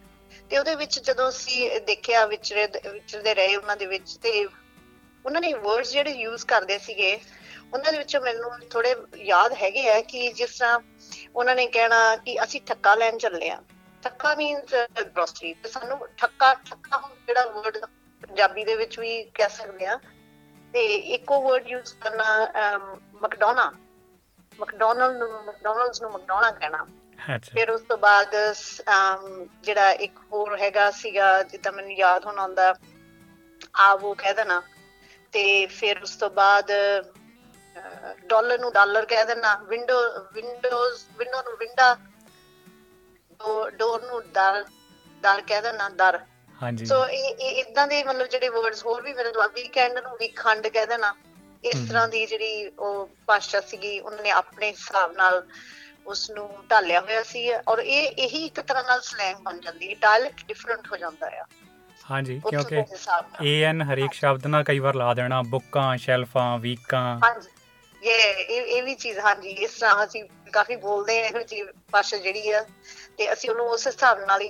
ਤੇ 0.49 0.57
ਉਹਦੇ 0.57 0.75
ਵਿੱਚ 0.75 0.99
ਜਦੋਂ 0.99 1.29
ਅਸੀਂ 1.29 1.69
ਦੇਖਿਆ 1.81 2.25
ਵਿਚਰੇ 2.25 2.65
ਵਿਚਰਦੇ 2.85 3.33
ਰਹੇ 3.33 3.55
ਉਹਨਾਂ 3.55 3.75
ਦੇ 3.77 3.85
ਵਿੱਚ 3.85 4.15
ਤੇ 4.17 4.31
ਉਹਨਾਂ 4.45 5.41
ਨੇ 5.41 5.51
ਵਰਡਸ 5.53 5.91
ਜਿਹੜੇ 5.91 6.11
ਯੂਜ਼ 6.11 6.45
ਕਰਦੇ 6.45 6.77
ਸੀਗੇ, 6.79 7.19
ਉਹਨਾਂ 7.73 7.91
ਦੇ 7.91 7.97
ਵਿੱਚੋਂ 7.97 8.21
ਮੈਨੂੰ 8.21 8.51
ਥੋੜੇ 8.69 8.95
ਯਾਦ 9.17 9.53
ਹੈਗੇ 9.53 9.89
ਆ 9.89 9.99
ਕਿ 10.01 10.31
ਜਿਸ 10.33 10.57
ਤਰ੍ਹਾਂ 10.57 10.79
ਉਹਨਾਂ 11.35 11.55
ਨੇ 11.55 11.65
ਕਹਿਣਾ 11.67 12.15
ਕਿ 12.15 12.37
ਅਸੀਂ 12.43 12.61
ਠੱਕਾ 12.61 12.93
ਲੈਣ 12.95 13.17
ਚੱਲੇ 13.17 13.49
ਆ 13.49 13.61
ਠੱਕਾ 14.03 14.33
ਮੀਨਸ 14.35 14.73
ਗ੍ਰੋਸਰੀ 14.99 15.53
ਤੇ 15.53 15.69
ਸਾਨੂੰ 15.69 15.97
ਠੱਕਾ 16.17 16.53
ਠੱਕਾ 16.53 17.01
ਜਿਹੜਾ 17.27 17.45
ਵਰਡ 17.45 17.77
ਪੰਜਾਬੀ 18.21 18.63
ਦੇ 18.65 18.75
ਵਿੱਚ 18.75 18.99
ਵੀ 18.99 19.23
ਕਹਿ 19.33 19.49
ਸਕਦੇ 19.49 19.85
ਆ 19.85 19.99
ਤੇ 20.73 20.85
ਇੱਕੋ 21.15 21.41
ਵਰਡ 21.41 21.67
ਯੂਜ਼ 21.67 21.93
ਕਰਨਾ 21.95 22.47
ਮਕਡੋਨਾ 23.23 23.71
ਮਕਡੋਨਲਡ 24.59 25.17
ਨੂੰ 25.17 25.43
ਮਕਡੋਨਲਡਸ 25.45 26.01
ਨੂੰ 26.01 26.11
ਮਕਡੋਨਾ 26.11 26.51
ਕਹਿਣਾ। 26.51 26.85
ਫਿਰ 27.45 27.69
ਉਸ 27.71 27.81
ਤੋਂ 27.81 27.97
ਬਾਅਦ 27.97 28.35
ਜਿਹੜਾ 29.63 29.91
ਇੱਕ 30.05 30.19
ਹੋਰ 30.33 30.57
ਹੈਗਾ 30.59 30.89
ਸੀਗਾ 30.93 31.31
ਜਿੱਦਾਂ 31.43 31.71
ਮੈਨੂੰ 31.71 31.93
ਯਾਦ 31.93 32.25
ਹੁਣ 32.25 32.39
ਆਉਂਦਾ 32.39 32.73
ਆ 33.77 33.91
ਉਹ 33.93 34.15
ਕਹਿ 34.15 34.33
ਦੇਣਾ। 34.33 34.61
ਤੇ 35.33 35.65
ਫਿਰ 35.69 36.01
ਉਸ 36.03 36.15
ਤੋਂ 36.15 36.29
ਬਾਅਦ 36.31 36.71
ਡਾਲਰ 38.27 38.59
ਨੂੰ 38.59 38.71
ਡਾਲਰ 38.73 39.05
ਕਹਿ 39.05 39.25
ਦੇਣਾ 39.25 39.55
ਵਿੰਡੋ 39.63 39.99
ਵਿੰਡੋਜ਼ 40.33 41.03
ਵਿੰਡੋ 41.17 41.41
ਨੂੰ 41.41 41.57
ਵਿੰਡਾ 41.59 41.95
ਡੋਰ 43.77 44.01
ਨੂੰ 44.03 44.21
ਦਰ 44.33 44.63
ਦਰ 45.23 45.41
ਕਹਿ 45.41 45.61
ਦੇਣਾ 45.61 45.89
ਦਰ। 45.89 46.19
ਹਾਂਜੀ। 46.59 46.85
ਸੋ 46.85 47.05
ਇਹ 47.07 47.59
ਇਦਾਂ 47.61 47.87
ਦੇ 47.87 48.03
ਮਤਲਬ 48.03 48.27
ਜਿਹੜੇ 48.27 48.49
ਵਰਡਸ 48.49 48.85
ਹੋਰ 48.85 49.01
ਵੀ 49.01 49.13
ਮੇਰੇ 49.13 49.31
ਦੁਆਬੀ 49.31 49.61
ਵੀਕਐਂਡ 49.61 49.97
ਨੂੰ 49.97 50.15
ਵੀ 50.19 50.27
ਖੰਡ 50.35 50.67
ਕਹਿ 50.67 50.85
ਦੇਣਾ। 50.85 51.13
ਇਸ 51.63 51.87
ਤਰ੍ਹਾਂ 51.89 52.07
ਦੀ 52.07 52.25
ਜਿਹੜੀ 52.25 52.65
ਉਹ 52.69 53.09
ਭਾਸ਼ਾ 53.27 53.61
ਸੀਗੀ 53.61 53.99
ਉਹਨਾਂ 53.99 54.23
ਨੇ 54.23 54.31
ਆਪਣੇ 54.31 54.69
ਹਿਸਾਬ 54.69 55.13
ਨਾਲ 55.17 55.45
ਉਸ 56.07 56.29
ਨੂੰ 56.31 56.49
ਢਾਲਿਆ 56.71 56.99
ਹੋਇਆ 57.01 57.23
ਸੀ 57.23 57.49
ਔਰ 57.67 57.79
ਇਹ 57.79 58.11
ਇਹੀ 58.17 58.45
ਇੱਕ 58.45 58.59
ਤਰ੍ਹਾਂ 58.59 58.83
ਨਾਲ 58.83 59.01
ਸਲੈਂਗ 59.01 59.37
ਬਣ 59.43 59.59
ਜਾਂਦੀ 59.59 59.89
ਹੈ 59.89 59.95
ਡਾਇਲੈਕਟ 60.01 60.45
ਡਿਫਰੈਂਟ 60.47 60.87
ਹੋ 60.91 60.97
ਜਾਂਦਾ 60.97 61.29
ਹੈ 61.29 61.43
ਹਾਂਜੀ 62.09 62.39
ਕਿਉਂਕਿ 62.49 62.83
ਏਐਨ 63.45 63.81
ਹਰੇਕ 63.81 64.13
ਸ਼ਬਦ 64.13 64.45
ਨਾਲ 64.47 64.63
ਕਈ 64.63 64.79
ਵਾਰ 64.79 64.95
ਲਾ 64.95 65.13
ਦੇਣਾ 65.13 65.41
ਬੁੱਕਾਂ 65.47 65.95
ਸ਼ੈਲਫਾਂ 65.97 66.57
ਵੀਕਾਂ। 66.59 67.19
ਹਾਂਜੀ 67.23 67.49
ਇਹ 68.01 68.49
ਇਹ 68.57 68.83
ਵੀ 68.83 68.93
ਚੀਜ਼ 68.95 69.19
ਹਾਂਜੀ 69.19 69.49
ਇਸ 69.49 69.71
ਤਰ੍ਹਾਂ 69.79 70.05
ਅਸੀਂ 70.05 70.23
ਕਾਫੀ 70.53 70.75
ਬੋਲਦੇ 70.75 71.19
ਹਾਂ 71.21 71.29
ਇਹੋ 71.29 71.41
ਜੀ 71.43 71.63
ਭਾਸ਼ਾ 71.91 72.17
ਜਿਹੜੀ 72.17 72.51
ਆ 72.51 72.63
ਤੇ 73.17 73.31
ਅਸੀਂ 73.33 73.49
ਉਹਨੂੰ 73.49 73.65
ਉਸ 73.69 73.87
ਹਿਸਾਬ 73.87 74.19
ਨਾਲ 74.19 74.41
ਹੀ 74.41 74.49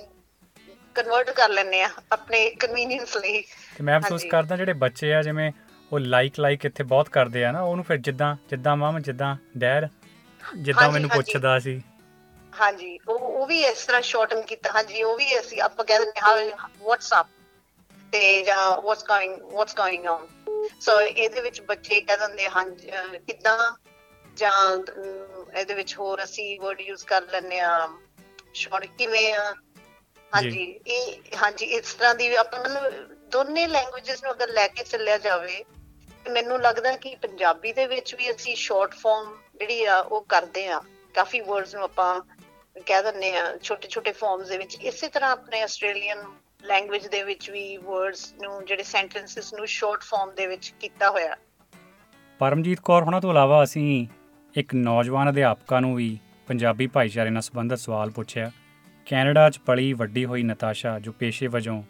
ਕਨਵਰਟ 0.96 1.30
ਕਰ 1.30 1.48
ਲੈਂਦੇ 1.48 1.82
ਆ 1.82 1.88
ਆਪਣੇ 2.12 2.48
ਕਨਵੀਨੀਅੰਸ 2.50 3.16
ਲਈ। 3.16 3.40
ਤੇ 3.76 3.84
ਮੈਂ 3.84 3.98
ਅਫਸੋਸ 3.98 4.24
ਕਰਦਾ 4.30 4.56
ਜਿਹੜੇ 4.56 4.72
ਬੱਚੇ 4.74 5.12
ਆ 5.14 5.22
ਜਿਵੇਂ 5.22 5.50
ਉਹ 5.92 5.98
ਲਾਈਕ 6.00 6.38
ਲਾਈਕ 6.40 6.64
ਇੱਥੇ 6.64 6.84
ਬਹੁਤ 6.84 7.08
ਕਰਦੇ 7.08 7.44
ਆ 7.44 7.50
ਨਾ 7.52 7.60
ਉਹਨੂੰ 7.62 7.84
ਫਿਰ 7.84 7.96
ਜਿੱਦਾਂ 7.98 8.34
ਜਿੱਦਾਂ 8.50 8.76
ਮਾਮ 8.76 8.98
ਜਿੱਦਾਂ 9.00 9.34
ਡੈਡ 9.58 9.86
ਜਿੱਦਾਂ 10.56 10.90
ਮੈਨੂੰ 10.92 11.10
ਪੁੱਛਦਾ 11.10 11.58
ਸੀ। 11.58 11.80
ਹਾਂਜੀ 12.52 12.98
ਉਹ 13.08 13.18
ਉਹ 13.18 13.46
ਵੀ 13.46 13.58
ਇਸ 13.64 13.84
ਤਰ੍ਹਾਂ 13.86 14.00
ਸ਼ਾਰਟਨ 14.02 14.42
ਕੀਤਾ 14.42 14.70
ਹਾਂਜੀ 14.74 15.02
ਉਹ 15.02 15.16
ਵੀ 15.16 15.38
ਅਸੀਂ 15.40 15.60
ਆਪਾਂ 15.62 15.84
ਕਹਿ 15.84 15.98
ਦਿੰਦੇ 15.98 16.20
ਹਾਂ 16.20 16.68
WhatsApp 16.84 17.26
ਤੇ 18.12 18.42
ਜਾਂ 18.42 18.70
what's 18.82 19.04
going 19.04 19.40
what's 19.52 19.74
going 19.76 20.06
on 20.06 20.26
so 20.80 21.00
ਇਹਦੇ 21.00 21.40
ਵਿੱਚ 21.40 21.60
ਬੱਚੇ 21.62 22.00
ਕਹਿ 22.00 22.16
ਦਿੰਦੇ 22.18 22.48
ਹਾਂ 22.48 22.64
ਕਿਦਾਂ? 23.18 23.58
ਜਾਂ 24.36 24.52
ਇਹਦੇ 25.54 25.74
ਵਿੱਚ 25.74 25.96
ਹੋਰ 25.98 26.22
ਅਸੀਂ 26.24 26.58
ਵਰਡ 26.60 26.80
ਯੂਜ਼ 26.80 27.04
ਕਰ 27.06 27.22
ਲੈਂਦੇ 27.32 27.58
ਆ 27.60 27.88
ਸ਼ਾਰਟ 28.54 28.86
ਕਿਵੇਂ 28.98 29.32
ਆ? 29.34 29.52
ਹਾਂਜੀ 30.32 30.62
ਇਹ 30.86 31.36
ਹਾਂਜੀ 31.42 31.66
ਇਸ 31.76 31.94
ਤਰ੍ਹਾਂ 31.94 32.14
ਦੀ 32.14 32.34
ਆਪਾਂ 32.34 32.60
ਮਤਲਬ 32.60 33.14
ਦੋਨੇ 33.32 33.66
ਲੈਂਗੁਏਜਸ 33.66 34.22
ਨੂੰ 34.24 34.32
ਅਗਰ 34.32 34.48
ਲੈ 34.50 34.66
ਕੇ 34.68 34.84
ਚੱਲਿਆ 34.84 35.16
ਜਾਵੇ 35.18 35.62
ਮੈਨੂੰ 36.28 36.60
ਲੱਗਦਾ 36.60 36.96
ਕਿ 36.96 37.14
ਪੰਜਾਬੀ 37.14 37.72
ਦੇ 37.72 37.86
ਵਿੱਚ 37.86 38.14
ਵੀ 38.14 38.30
ਅਸੀਂ 38.30 38.56
ਸ਼ਾਰਟ 38.56 38.94
ਫਾਰਮ 38.94 39.36
ਜਿਹੜੀ 39.58 39.84
ਆ, 39.84 39.98
ਉਹ 39.98 40.24
ਕਰਦੇ 40.28 40.66
ਆ। 40.68 40.80
ਕਾਫੀ 41.14 41.40
ਵਰਡਸ 41.40 41.74
ਨੂੰ 41.74 41.84
ਆਪਾਂ 41.84 42.20
ਕਹਿ 42.86 43.02
ਦਿੰਦੇ 43.02 43.36
ਆ 43.36 43.58
ਛੋਟੇ 43.62 43.88
ਛੋਟੇ 43.88 44.12
ਫਾਰਮਸ 44.12 44.48
ਦੇ 44.48 44.58
ਵਿੱਚ। 44.58 44.74
ਇਸੇ 44.74 45.08
ਤਰ੍ਹਾਂ 45.08 45.30
ਆਪਣੇ 45.30 45.62
ਆਸਟ੍ਰੇਲੀਅਨ 45.62 46.18
ਲੈਂਗੁਏਜ 46.64 47.06
ਦੇ 47.06 47.22
ਵਿੱਚ 47.22 47.50
ਵੀ 47.50 47.76
ਵਰਡਸ 47.76 48.34
ਨੂੰ, 48.42 48.64
ਜਿਹੜੇ 48.64 48.82
ਸੈਂਟੈਂਸਸ 48.82 49.54
ਨੂੰ 49.54 49.66
ਸ਼ਾਰਟ 49.66 50.00
ਫਾਰਮ 50.00 50.34
ਦੇ 50.34 50.46
ਵਿੱਚ 50.46 50.74
ਕੀਤਾ 50.80 51.10
ਹੋਇਆ। 51.10 51.36
ਪਰਮਜੀਤ 52.38 52.80
ਕੌਰ 52.80 53.02
ਹੁਣਾਂ 53.02 53.20
ਤੋਂ 53.20 53.30
ਇਲਾਵਾ 53.30 53.64
ਅਸੀਂ 53.64 54.06
ਇੱਕ 54.54 54.74
ਨੌਜਵਾਨ 54.74 55.30
ਅਧਿਆਪਕਾ 55.30 55.80
ਨੂੰ 55.80 55.94
ਵੀ 55.94 56.18
ਪੰਜਾਬੀ 56.46 56.86
ਭਾਈਚਾਰੇ 56.86 57.30
ਨਾਲ 57.30 57.42
ਸੰਬੰਧਿਤ 57.42 57.78
ਸਵਾਲ 57.78 58.10
ਪੁੱਛਿਆ। 58.10 58.50
ਕੈਨੇਡਾ 59.06 59.50
'ਚ 59.50 59.58
ਪਲੀ 59.58 59.92
ਵੱਡੀ 59.92 60.24
ਹੋਈ 60.24 60.42
ਨਤਾਸ਼ਾ, 60.42 60.98
ਜੋ 60.98 61.12
ਪੇਸ਼ੇ 61.12 61.46
ਵਜੋਂ 61.46 61.82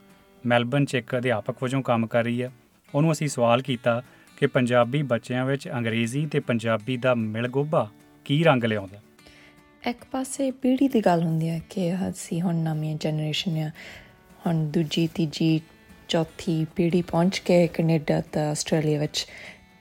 ਮੈਲਬਨ 0.47 0.85
'ਚ 0.85 0.95
ਇੱਕ 0.95 1.17
ਅਧਿਆਪਕ 1.17 1.63
ਵਜੋਂ 1.63 1.83
ਕੰਮ 1.83 2.07
ਕਰ 2.07 2.25
ਰਹੀ 2.25 2.43
ਹੈ। 2.43 2.53
ਉਹਨੂੰ 2.95 3.13
ਅਸੀਂ 3.13 3.29
ਸਵਾਲ 3.29 3.63
ਕੀਤਾ 3.63 4.03
ਕਿ 4.39 4.47
ਪੰਜਾਬੀ 4.47 5.03
ਬੱਚਿਆਂ 5.03 5.45
ਵਿੱਚ 5.45 5.69
ਅੰਗਰੇਜ਼ੀ 5.69 6.27
ਤੇ 6.27 6.41
ਪੰਜਾਬੀ 6.41 6.97
ਦਾ 6.97 7.15
ਮਿਲਗੋਭਾ 7.15 7.89
ਕੀ 8.25 8.45
ਰੰਗ 8.45 8.65
ਲਿਆਉਂਦਾ? 8.65 9.01
ਇੱਕ 9.91 10.05
ਪਾਸੇ 10.13 10.51
ਪੀੜ੍ਹੀ 10.51 10.89
ਦੀ 10.89 11.01
ਗੱਲ 11.01 11.23
ਹੁੰਦੀ 11.23 11.49
ਹੈ 11.49 11.61
ਕਿ 11.71 11.95
ਅਸੀਂ 11.95 12.43
ਹੁਣ 12.43 12.55
ਨਵੀਂ 12.55 12.97
ਜਨਰੇਸ਼ਨ 12.97 13.59
ਆ, 13.59 13.71
ਹੁਣ 14.47 14.67
ਦੂਜੀ, 14.67 15.07
ਤੀਜੀ, 15.07 15.61
ਚੌਥੀ 16.09 16.67
ਪੀੜ੍ਹੀ 16.77 17.03
ਪਹੁੰਚ 17.03 17.39
ਕੇ 17.39 17.67
ਕੈਨੇਡਾ 17.67 18.21
ਤੇ 18.21 18.41
ਆਸਟ੍ਰੇਲੀਆ 18.41 18.99
ਵਿੱਚ 18.99 19.27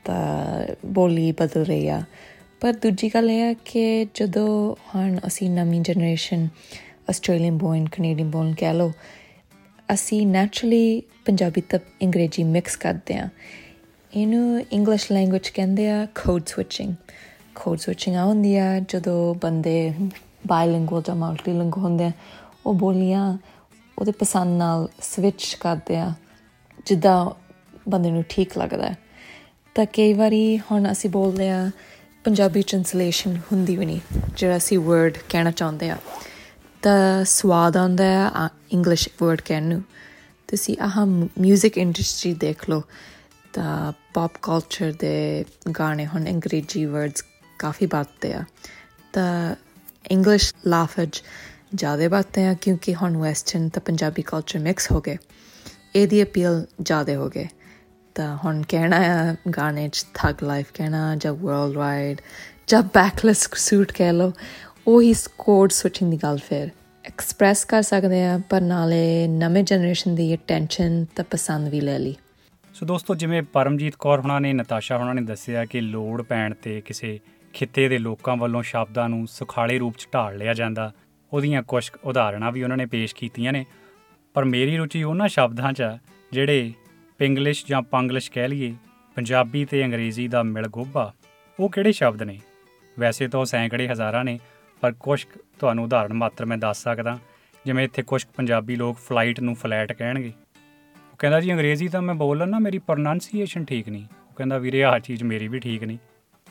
ਤਾਂ 0.06 0.62
ਬੋਲੀ 0.86 1.32
ਬਦਲ 1.32 1.64
ਰਹੀ 1.64 1.88
ਆ। 1.88 2.02
ਪਰ 2.60 2.74
ਦੂਜੀ 2.74 3.12
ਗੱਲ 3.14 3.30
ਇਹ 3.30 3.40
ਹੈ 3.40 3.54
ਕਿ 3.54 4.08
ਜਦੋਂ 4.14 4.76
ਹੁਣ 4.96 5.20
ਅਸੀਂ 5.28 5.50
ਨਵੀਂ 5.50 5.82
generation, 5.82 6.48
Australian 7.10 7.58
born 7.58 7.86
Canadian 7.86 8.32
born 8.32 8.54
ਕਹ 8.54 8.74
ਲੋ 8.74 8.92
ਅਸੀਂ 9.94 10.28
ਨੈਚੁਰਲੀ 10.28 11.04
ਪੰਜਾਬੀ 11.26 11.62
ਤੇ 11.62 11.78
ਅੰਗਰੇਜ਼ੀ 11.78 12.44
ਮਿਕਸ 12.44 12.76
ਕਰਦੇ 12.76 13.14
ਆ। 13.14 13.30
ਇਹਨੂੰ 14.14 14.62
ਇੰਗਲਿਸ਼ 14.72 15.12
ਲੈਂਗੁਏਜ 15.12 15.48
ਕਹਿੰਦੇ 15.50 15.90
ਆ 15.92 16.06
ਕੋਡ 16.06 16.46
ਸਵਿਚਿੰਗ 16.46 16.94
ਕੋਡ 17.56 17.80
ਸਵਿਚਿੰਗ 17.80 18.16
ਆ 18.16 18.24
ਹੁੰਦੀ 18.24 18.56
ਆ 18.58 18.80
ਜਦੋਂ 18.80 19.36
ਬੰਦੇ 19.36 19.94
ਬਾਇਲਿੰਗੁਅਲ 20.48 21.02
ਜਾਂ 21.08 21.16
ਮਲਟੀਲਿੰਗੁਅਲ 21.16 21.84
ਹੁੰਦੇ 21.84 22.06
ਆ 22.06 22.12
ਉਹ 22.66 22.74
ਬੋਲੀਆਂ 22.74 23.38
ਉਹਦੇ 23.98 24.12
ਪਸੰਦ 24.12 24.58
ਨਾਲ 24.58 24.88
ਸਵਿਚ 25.02 25.56
ਕਰਦੇ 25.60 25.98
ਆ 25.98 26.14
ਜਿੱਦਾਂ 26.86 27.30
ਬੰਦੇ 27.90 28.12
ਨੂੰ 28.12 28.24
ਠੀਕ 28.30 28.58
ਲੱਗਦਾ 28.58 28.94
ਤਾਂ 29.76 29.86
ਕਈ 29.94 30.14
ਵਾਰੀ 30.14 30.58
ਹੁਣ 30.72 30.92
ਅਸੀਂ 30.92 31.10
ਬੋਲਦੇ 31.10 31.50
ਆ 31.50 31.70
ਪੰਜਾਬੀ 32.24 32.62
ਟ੍ਰਾਂਸਲੇਸ਼ਨ 32.62 33.38
ਹੁੰਦੀ 33.52 33.76
ਵੀ 33.76 33.86
ਨਹੀਂ 33.86 34.00
ਜਿਹੜਾ 34.38 34.58
ਅਸੀਂ 34.58 34.80
ਵਰਡ 34.80 35.18
ਕਹਿਣਾ 35.30 35.52
ਚਾਹੁੰਦੇ 35.52 35.90
ਆ 35.90 35.98
ਤਾਂ 36.84 37.26
ਸਵਾਦ 37.26 37.78
ਆਉਂਦਾ 37.78 38.06
ਆ 38.28 38.48
ਇੰਗਲਿਸ਼ 38.72 39.10
ਵਰਡ 39.22 39.42
ਕਹਿਣ 39.42 39.64
ਨੂੰ 39.64 39.82
ਤੁਸੀਂ 40.48 40.76
ਆਹ 40.82 40.98
뮤직 41.42 41.78
ਇੰਡਸਟਰੀ 41.78 42.34
ਦੇਖ 42.34 42.70
ਲਓ 42.70 42.82
ਤਾਂ 43.54 43.94
ਪੌਪ 44.14 44.32
ਕਲਚਰ 44.42 44.94
ਦੇ 45.00 45.46
ਗਾਣੇ 45.80 46.06
ਹੁਣ 46.06 46.30
ਅੰਗਰੇਜ਼ੀ 46.30 46.86
ਵਰਡਸ 46.86 47.24
ਕਾਫੀ 47.60 47.86
ਵਰਤਦੇ 47.86 48.34
ਆ। 48.34 48.44
ਤਾਂ 49.14 49.56
ਇੰਗਲਿਸ਼ 50.12 50.54
ਲਾਫਜ 50.68 51.22
ਜ਼ਿਆਦਾ 51.76 52.08
ਵਰਤਦੇ 52.08 52.48
ਆ 52.48 52.54
ਕਿਉਂਕਿ 52.54 52.96
ਹੁਣ 52.96 53.18
ਵੈਸਟਰਨ 53.18 53.70
ਤੇ 53.70 53.80
ਪੰਜਾਬੀ 53.80 54.22
ਕਲਚਰ 54.22 54.60
ਮਿਕਸ 54.60 54.92
ਹੋ 54.92 55.02
ਗਏ। 55.02 55.18
ਇਹਦੀ 55.96 56.24
ਅਪੀਲ 56.24 56.66
ਜ਼ਿਆਦਾ 56.82 57.16
ਹੋ 57.16 57.30
ਗਏ। 57.30 57.48
ਤਾਂ 58.16 58.38
ਹੁਣ 58.38 58.64
ਕਹਿਣਾ 58.70 58.98
ਆ 58.98 59.36
ਗਾਣੇ 59.58 59.90
ਚ 59.90 60.06
ਥਗ 60.14 60.44
ਲਾਈਫ 60.44 60.66
ਕਹਿਣਾ 60.74 61.16
ਜਾਂ 61.16 61.34
ਵਰਲਡ 61.34 61.76
ਵਾਈਡ 61.76 62.22
ਜਾਂ 62.68 62.82
ਬੈਕਲੈਸ 62.82 63.50
ਸੂਟ 63.56 63.92
ਕਹਿ 63.92 64.14
ਲਓ, 64.14 64.34
ਉਹੀ 64.88 65.16
ਕੋਡ 65.38 65.72
ਸਵਿਚਿੰਗ 65.72 66.12
ਦੀ 66.12 66.18
ਗੱਲ 66.18 66.38
ਫਿਰ 66.38 66.70
ਐਕਸਪ੍ਰੈਸ 67.06 67.66
ਕਰ 67.66 67.82
ਸਕਦੇ 67.82 68.26
ਆ, 68.26 68.40
ਪਰ 68.50 68.62
ਨਾਲੇ 68.62 69.28
ਨਵੇਂ 69.28 69.64
ਜਨਰੇਸ਼ਨ 69.64 70.16
ਦੀ 70.16 70.36
ਅਟੈਂਸ਼ਨ 70.36 71.06
ਤੇ 71.16 71.24
ਪਸੰਦ 71.24 71.68
ਵੀ 71.68 71.82
ਲੈ 71.82 72.00
ਲਈ। 72.00 72.16
ਸੋ 72.78 72.86
ਦੋਸਤੋ, 72.86 73.16
ਜਿਵੇਂ 73.16 73.42
ਪਰਮਜੀਤ 73.44 73.96
ਕੌਰ 73.96 74.20
ਹੁਣਾਂ 74.20 74.42
ਨੇ, 74.42 74.54
ਨਤਾਸ਼ਾ 74.54 74.98
ਹੁਣਾਂ 74.98 75.14
ਨੇ 75.16 75.22
ਦੱਸਿਆ 75.22 75.66
ਕਿ 75.66 75.82
ਲੋੜ 75.82 76.22
ਪੈਣ 76.22 76.54
ਤੇ 76.54 76.82
ਕਿਸੇ 76.82 77.20
ਖਿੱਤੇ 77.54 77.88
ਦੇ 77.90 77.98
ਲੋਕਾਂ 77.98 78.36
ਵੱਲੋਂ 78.38 78.62
ਸ਼ਬਦਾਂ 78.64 79.08
ਨੂੰ 79.10 79.28
ਸੁਖਾਲੇ 79.28 79.78
ਰੂਪ 79.80 79.96
'ਚ 79.98 80.08
ਢਾਲ 80.14 80.38
ਲਿਆ 80.38 80.54
ਜਾਂਦਾ, 80.54 80.92
ਉਹਦੀਆਂ 81.34 81.64
ਕੁਝ 81.64 81.90
ਉਦਾਹਰਣਾਂ 82.04 82.52
ਵੀ 82.52 82.64
ਉਹਨਾਂ 82.64 82.78
ਨੇ 82.78 82.86
ਪੇਸ਼ 82.86 83.16
ਕੀਤੀਆਂ 83.16 83.54
ਨੇ। 83.54 83.66
ਪਰ 84.34 84.46
ਮੇਰੀ 84.46 84.78
ਰੁਚੀ 84.78 85.04
ਉਹਨਾਂ 85.04 85.28
ਸ਼ਬਦਾਂ 85.28 85.74
'ਚ 85.74 85.82
ਆ, 85.82 85.98
ਜਿਹੜੇ 86.32 86.74
ਪਿੰਗਲਿਸ਼ 87.18 87.66
ਜਾਂ 87.66 87.82
ਪੰਗਲਿਸ਼ 87.82 88.32
ਕਹਿ 88.32 88.48
ਲਈਏ, 88.48 88.74
ਪੰਜਾਬੀ 89.16 89.66
ਤੇ 89.66 89.86
ਅੰਗਰੇਜ਼ੀ 89.86 90.28
ਦਾ 90.28 90.44
ਮਿਲ 90.44 90.68
ਗੋਭਾ 90.68 91.14
ਉਹ 91.60 91.70
ਕਿਹੜੇ 91.70 91.92
ਸ਼ਬਦ 91.92 92.24
ਨੇ? 92.24 92.40
ਵੈਸੇ 93.00 93.28
ਤਾਂ 93.28 93.40
ਉਹ 93.40 93.46
ਸੈਂਕੜੇ 93.46 93.88
ਹਜ਼ਾਰਾਂ 93.88 94.24
ਨੇ, 94.24 94.40
ਪਰ 94.82 94.92
ਕੁਝ 94.92 95.26
ਤੁਹਾਨੂੰ 95.60 95.84
ਉਦਾਹਰਣ 95.84 96.14
ਮਾਤਰ 96.14 96.46
ਮੈਂ 96.46 96.58
ਦੱਸ 96.58 96.84
ਸਕਦਾ, 96.84 97.20
ਜਿਵੇਂ 97.66 97.84
ਇੱਥੇ 97.84 98.02
ਕੁਝ 98.02 98.26
ਪੰਜਾਬੀ 98.38 98.76
ਲੋਕ 98.76 98.98
ਫਲਾਈਟ 98.98 99.40
ਨੂੰ 99.40 99.56
ਫਲੈਟ 99.56 99.94
ਕਹਿਣਗੇ। 99.94 100.34
ਉਹ 101.18 101.20
ਕਹਿੰਦਾ 101.20 101.40
ਜੀ 101.42 101.52
ਅੰਗਰੇਜ਼ੀ 101.54 101.88
ਤਾਂ 101.88 102.02
ਮੈਂ 102.02 102.14
ਬੋਲਣ 102.16 102.50
ਨਾ 102.50 102.58
ਮੇਰੀ 102.60 102.78
ਪ੍ਰੋਨਾਂਸੀਏਸ਼ਨ 102.78 103.64
ਠੀਕ 103.66 103.88
ਨਹੀਂ। 103.90 104.04
ਉਹ 104.04 104.34
ਕਹਿੰਦਾ 104.36 104.58
ਵੀਰੇ 104.58 104.84
ਆਹ 104.84 105.00
ਚੀਜ਼ 105.00 105.24
ਮੇਰੀ 105.24 105.48
ਵੀ 105.48 105.60
ਠੀਕ 105.60 105.84
ਨਹੀਂ। 105.84 105.98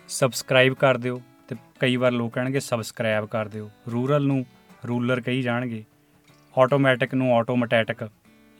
ਸਬਸਕ੍ਰਾਈਬ 0.08 0.74
ਕਰ 0.74 0.98
ਦਿਓ 0.98 1.20
ਤੇ 1.48 1.56
ਕਈ 1.80 1.96
ਵਾਰ 1.96 2.12
ਲੋਕ 2.12 2.32
ਕਹਿਣਗੇ 2.34 2.60
ਸਬਸਕ੍ਰਾਈਬ 2.60 3.26
ਕਰ 3.26 3.48
ਦਿਓ। 3.48 3.70
ਰੂਰਲ 3.92 4.26
ਨੂੰ 4.26 4.44
ਰੂਲਰ 4.88 5.20
ਕਹੀ 5.20 5.42
ਜਾਣਗੇ। 5.42 5.84
ਆਟੋਮੈਟਿਕ 6.54 7.14
ਨੂੰ 7.14 7.32
ਆਟੋਮੈਟਿਕ 7.36 8.08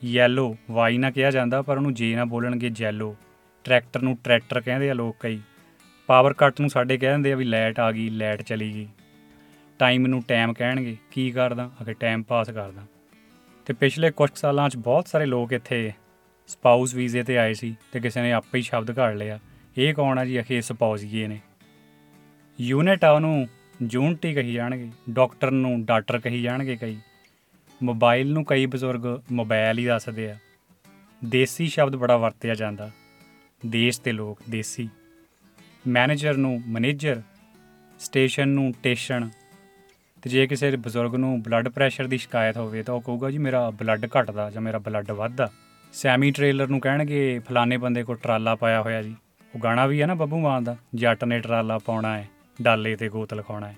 ਯੈਲੋ 0.05 0.57
ਵਾਈ 0.71 0.99
ਨਾ 0.99 1.11
ਕਿਹਾ 1.11 1.31
ਜਾਂਦਾ, 1.31 1.63
ਪਰ 1.63 1.77
ਉਹਨੂੰ 1.77 1.95
ਜੇ 1.95 2.15
ਨਾ 2.17 2.25
ਬੋਲਣਗੇ 2.25 2.71
ਜੈਲੋ 2.71 3.15
ਟਰੈਕਟਰ 3.65 4.03
ਨੂੰ 4.03 4.17
ਟਰੈਕਟਰ 4.25 4.61
ਕਹਿੰਦੇ 4.61 4.91
ਆ 4.91 4.95
ਲੋਕ 4.95 5.17
ਕਈ। 5.21 5.41
ਪਾਵਰ 6.09 6.33
ਕੱਟ 6.33 6.61
ਨੂੰ 6.61 6.71
ਸਾਡੇ 6.71 6.99
ਕਹਿ 6.99 7.11
ਦਿੰਦੇ 7.11 7.33
ਆ 7.33 7.37
ਵੀ 7.37 7.45
ਲਾਈਟ 7.45 7.81
ਆ 7.81 7.93
ਗਈ 7.93 8.09
ਲਾਈਟ 8.11 8.43
ਚਲੀ 8.43 8.73
ਗਈ। 8.75 8.89
ਟਾਈਮ 9.79 10.07
ਨੂੰ 10.07 10.23
ਟਾਈਮ 10.29 10.53
ਕਹਿਣਗੇ। 10.53 10.97
ਕੀ 11.11 11.31
ਕਰਦਾ? 11.31 11.71
ਅਗੇ 11.83 11.93
ਟਾਈਮ 11.93 12.23
ਪਾਸ 12.23 12.51
ਕਰਦਾ। 12.51 12.87
ਤੇ 13.67 13.73
ਪਿਛਲੇ 13.73 14.11
ਕੁਝ 14.11 14.31
ਸਾਲਾਂ 14.35 14.69
'ਚ 14.69 14.77
ਬਹੁਤ 14.77 15.09
ਸਾਰੇ 15.09 15.27
ਲੋਕ 15.27 15.53
ਇੱਥੇ 15.53 15.93
ਸਪਾਊਸ 16.49 16.95
ਵੀਜ਼ੇ 16.95 17.23
ਤੇ 17.23 17.39
ਆਏ 17.39 17.55
ਸੀ 17.55 17.77
ਤੇ 17.93 18.01
ਕਿਸੇ 18.01 18.23
ਨੇ 18.23 18.33
ਆਪੇ 18.33 18.59
ਹੀ 18.59 18.63
ਸ਼ਬਦ 18.63 18.91
ਘੜ 18.91 19.15
ਲਿਆ। 19.15 19.39
ਇਹ 19.79 19.95
ਕੌਣ 19.95 20.19
ਆ 20.19 20.25
ਜੀ? 20.25 20.41
ਅਖੇ 20.41 20.61
ਸਪਾਊਸੀਏ 20.61 21.27
ਨੇ 21.27 21.41
ਯੂਨਿਟ 22.61 23.05
ਆ 23.05 23.11
ਉਹਨੂੰ 23.11 23.49
ਜੂਨਟੀ 23.83 24.35
ਕਹੀ 24.35 24.53
ਜਾਣਗੇ 24.53 24.91
ਡਾਕਟਰ 25.11 25.51
ਨੂੰ 25.51 25.85
ਡਾਕਟਰ 25.85 26.19
ਕਹੀ 26.19 26.43
ਜਾਣਗੇ 26.43 26.77
ਕਈ। 26.77 26.97
ਮੋਬਾਈਲ 27.83 28.33
ਨੂੰ 28.33 28.45
ਕਈ 28.45 28.67
ਬਜ਼ੁਰਗ 28.67 29.23
ਮੋਬਾਈਲ 29.33 29.79
ਹੀ 29.79 29.87
ਦੱਸਦੇ 29.87 30.31
ਆ। 30.31 30.37
ਦੇਸੀ 31.25 31.67
ਸ਼ਬਦ 31.67 31.97
ਬੜਾ 31.97 32.17
ਵਰਤਿਆ 32.17 32.55
ਜਾਂਦਾ। 32.55 32.91
ਦੇਸ਼ 33.67 34.01
ਤੇ 34.01 34.13
ਲੋਕ, 34.13 34.39
ਦੇਸੀ। 34.51 34.89
ਮੈਨੇਜਰ 35.87 36.37
ਨੂੰ 36.37 36.63
ਮੈਨੇਜਰ 36.67 37.23
ਸਟੇਸ਼ਨ 37.99 38.49
ਨੂੰ 38.49 38.75
ਟੇਸ਼ਨ 38.83 39.31
ਤੇ 40.27 40.31
ਜੇ 40.31 40.47
ਕਿਸੇ 40.47 40.71
ਬਜ਼ੁਰਗ 40.77 41.15
ਨੂੰ 41.15 41.43
ਬਲੱਡ 41.43 41.69
ਪ੍ਰੈਸ਼ਰ 41.69 42.07
ਦੀ 42.07 42.19
ਸ਼ਿਕਾਇਤ 42.19 42.57
ਹੋਵੇ 42.57 42.83
ਤਾਂ 42.83 42.95
ਉਹ 42.95 43.01
ਕਹੂਗਾ 43.01 43.31
ਜੀ 43.31 43.39
ਮੇਰਾ 43.39 43.71
ਬਲੱਡ 43.71 44.07
ਘਟਦਾ 44.07 44.51
ਜਾਂ 44.51 44.63
ਮੇਰਾ 44.63 44.79
ਬਲੱਡ 44.79 45.11
ਵੱਧਦਾ। 45.11 45.49
ਸੈਮੀ 45.93 46.31
ਟ੍ਰੇਲਰ 46.31 46.69
ਨੂੰ 46.69 46.81
ਕਹਿਣਗੇ, 46.81 47.39
ਫਲਾਣੇ 47.39 47.77
ਬੰਦੇ 47.77 48.03
ਕੋਲ 48.03 48.17
ਟਰਾਲਾ 48.17 48.55
ਪਾਇਆ 48.55 48.81
ਹੋਇਆ 48.83 49.03
ਜੀ। 49.03 49.15
ਉਹ 49.55 49.61
ਗਾਣਾ 49.61 49.87
ਵੀ 49.87 50.01
ਹੈ 50.01 50.07
ਨਾ 50.07 50.15
ਬੱਬੂ 50.15 50.41
ਮਾਨ 50.41 50.65
ਦਾ, 50.65 50.77
ਜੱਟ 50.95 51.25
ਨੇ 51.25 51.39
ਟਰਾਲਾ 51.39 51.79
ਪਾਉਣਾ 51.79 52.17
ਹੈ, 52.19 52.29
ਡਾਲੇ 52.63 52.97
ਤੇ 52.97 53.09
ਗੋਤ 53.09 53.35
ਲਿਖਾਉਣਾ 53.35 53.69
ਹੈ। 53.69 53.77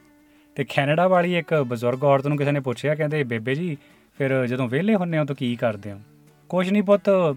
ਤੇ 0.54 0.64
ਕੈਨੇਡਾ 0.64 1.08
ਵਾਲੀ 1.08 1.36
ਇੱਕ 1.38 1.54
ਬਜ਼ੁਰਗ 1.54 2.04
ਔਰਤ 2.04 2.26
ਨੂੰ 2.26 2.38
ਕਿਸੇ 2.38 2.52
ਨੇ 2.52 2.60
ਪੁੱਛਿਆ, 2.60 2.94
ਕਹਿੰਦੇ, 2.94 3.22
ਬੇਬੇ 3.24 3.54
ਜੀ, 3.54 3.76
ਫਿਰ 4.18 4.46
ਜਦੋਂ 4.46 4.68
ਵਿਹਲੇ 4.68 4.94
ਹੁੰਨੇ 4.94 5.18
ਹੋ 5.18 5.24
ਤਾਂ 5.24 5.36
ਕੀ 5.36 5.56
ਕਰਦੇ 5.56 5.92
ਹੋ? 5.92 6.00
ਕੁਝ 6.48 6.70
ਨਹੀਂ 6.70 6.82
ਪੁੱਤ, 6.82 7.36